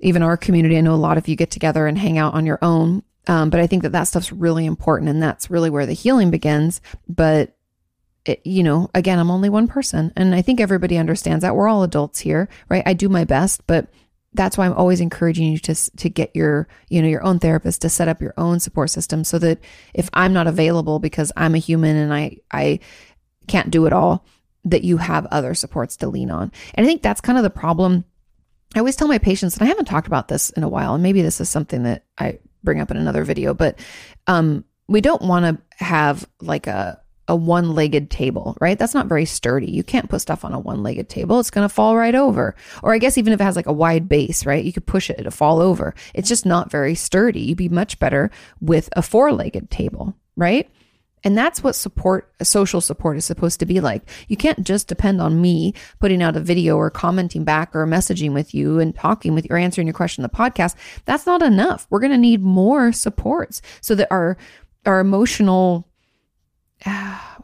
[0.00, 0.76] even our community.
[0.76, 3.02] I know a lot of you get together and hang out on your own.
[3.28, 6.30] Um, but I think that that stuff's really important and that's really where the healing
[6.30, 6.80] begins.
[7.08, 7.56] But
[8.24, 10.12] it, you know, again, I'm only one person.
[10.16, 11.56] And I think everybody understands that.
[11.56, 12.82] We're all adults here, right?
[12.86, 13.88] I do my best, but
[14.34, 17.82] that's why I'm always encouraging you to to get your you know your own therapist
[17.82, 19.58] to set up your own support system so that
[19.92, 22.80] if I'm not available because I'm a human and I I
[23.46, 24.24] can't do it all
[24.64, 26.52] that you have other supports to lean on.
[26.74, 28.04] And I think that's kind of the problem.
[28.74, 31.02] I always tell my patients and I haven't talked about this in a while and
[31.02, 33.78] maybe this is something that I bring up in another video but
[34.28, 38.78] um we don't want to have like a a one legged table, right?
[38.78, 39.70] That's not very sturdy.
[39.70, 41.38] You can't put stuff on a one legged table.
[41.38, 42.54] It's going to fall right over.
[42.82, 44.64] Or I guess even if it has like a wide base, right?
[44.64, 45.94] You could push it to fall over.
[46.14, 47.40] It's just not very sturdy.
[47.40, 48.30] You'd be much better
[48.60, 50.68] with a four legged table, right?
[51.24, 54.02] And that's what support, social support is supposed to be like.
[54.28, 58.32] You can't just depend on me putting out a video or commenting back or messaging
[58.32, 60.74] with you and talking with you or answering your question in the podcast.
[61.04, 61.86] That's not enough.
[61.90, 64.36] We're going to need more supports so that our,
[64.84, 65.88] our emotional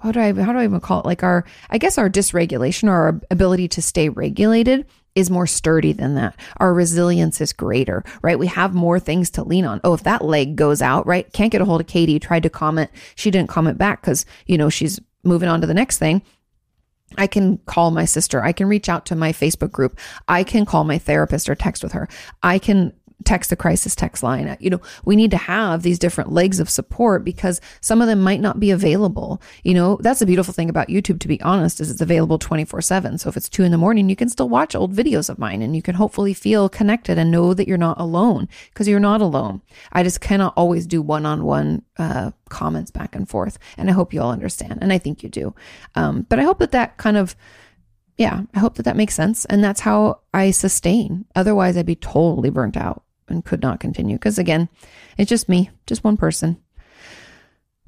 [0.03, 1.07] how do I how do I even call it?
[1.07, 5.93] Like our I guess our dysregulation or our ability to stay regulated is more sturdy
[5.93, 6.39] than that.
[6.59, 8.39] Our resilience is greater, right?
[8.39, 9.81] We have more things to lean on.
[9.83, 11.31] Oh, if that leg goes out, right?
[11.33, 12.91] Can't get a hold of Kati, tried to comment.
[13.17, 16.23] She didn't comment back because, you know, she's moving on to the next thing.
[17.17, 18.43] I can call my sister.
[18.43, 19.99] I can reach out to my Facebook group.
[20.29, 22.09] I can call my therapist or text with her.
[22.43, 22.93] I can
[23.25, 24.57] text the crisis text line.
[24.61, 28.21] You know, we need to have these different legs of support because some of them
[28.21, 29.43] might not be available.
[29.65, 32.81] You know, that's the beautiful thing about YouTube, to be honest, is it's available 24
[32.83, 33.19] seven.
[33.19, 35.63] So if it's two in the morning, you can still watch old videos of mine
[35.63, 39.21] and you can hopefully feel connected and know that you're not alone because you're not
[39.21, 39.63] alone.
[39.93, 41.83] I just cannot always do one on one
[42.49, 43.59] comments back and forth.
[43.77, 44.79] And I hope you all understand.
[44.81, 45.55] And I think you do.
[45.95, 47.37] Um, but I hope that that kind of,
[48.17, 49.45] yeah, I hope that that makes sense.
[49.47, 51.25] And that's how I sustain.
[51.35, 54.69] Otherwise, I'd be totally burnt out and could not continue because again,
[55.17, 56.59] it's just me, just one person.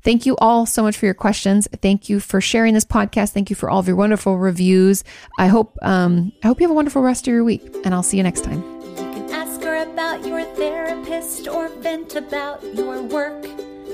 [0.02, 1.68] Thank you all so much for your questions.
[1.82, 3.32] Thank you for sharing this podcast.
[3.32, 5.04] Thank you for all of your wonderful reviews.
[5.38, 8.02] I hope um, I hope you have a wonderful rest of your week, and I'll
[8.02, 8.62] see you next time.
[8.82, 13.44] You can ask her about your therapist or vent about your work.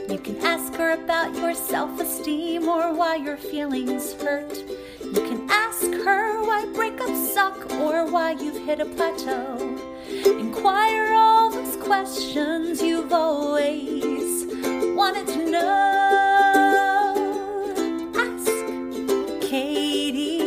[0.09, 4.57] You can ask her about your self esteem or why your feelings hurt.
[5.17, 9.57] You can ask her why breakups suck or why you've hit a plateau.
[10.11, 14.45] Inquire all those questions you've always
[14.95, 15.63] wanted to know.
[18.15, 18.51] Ask
[19.49, 20.46] Kati.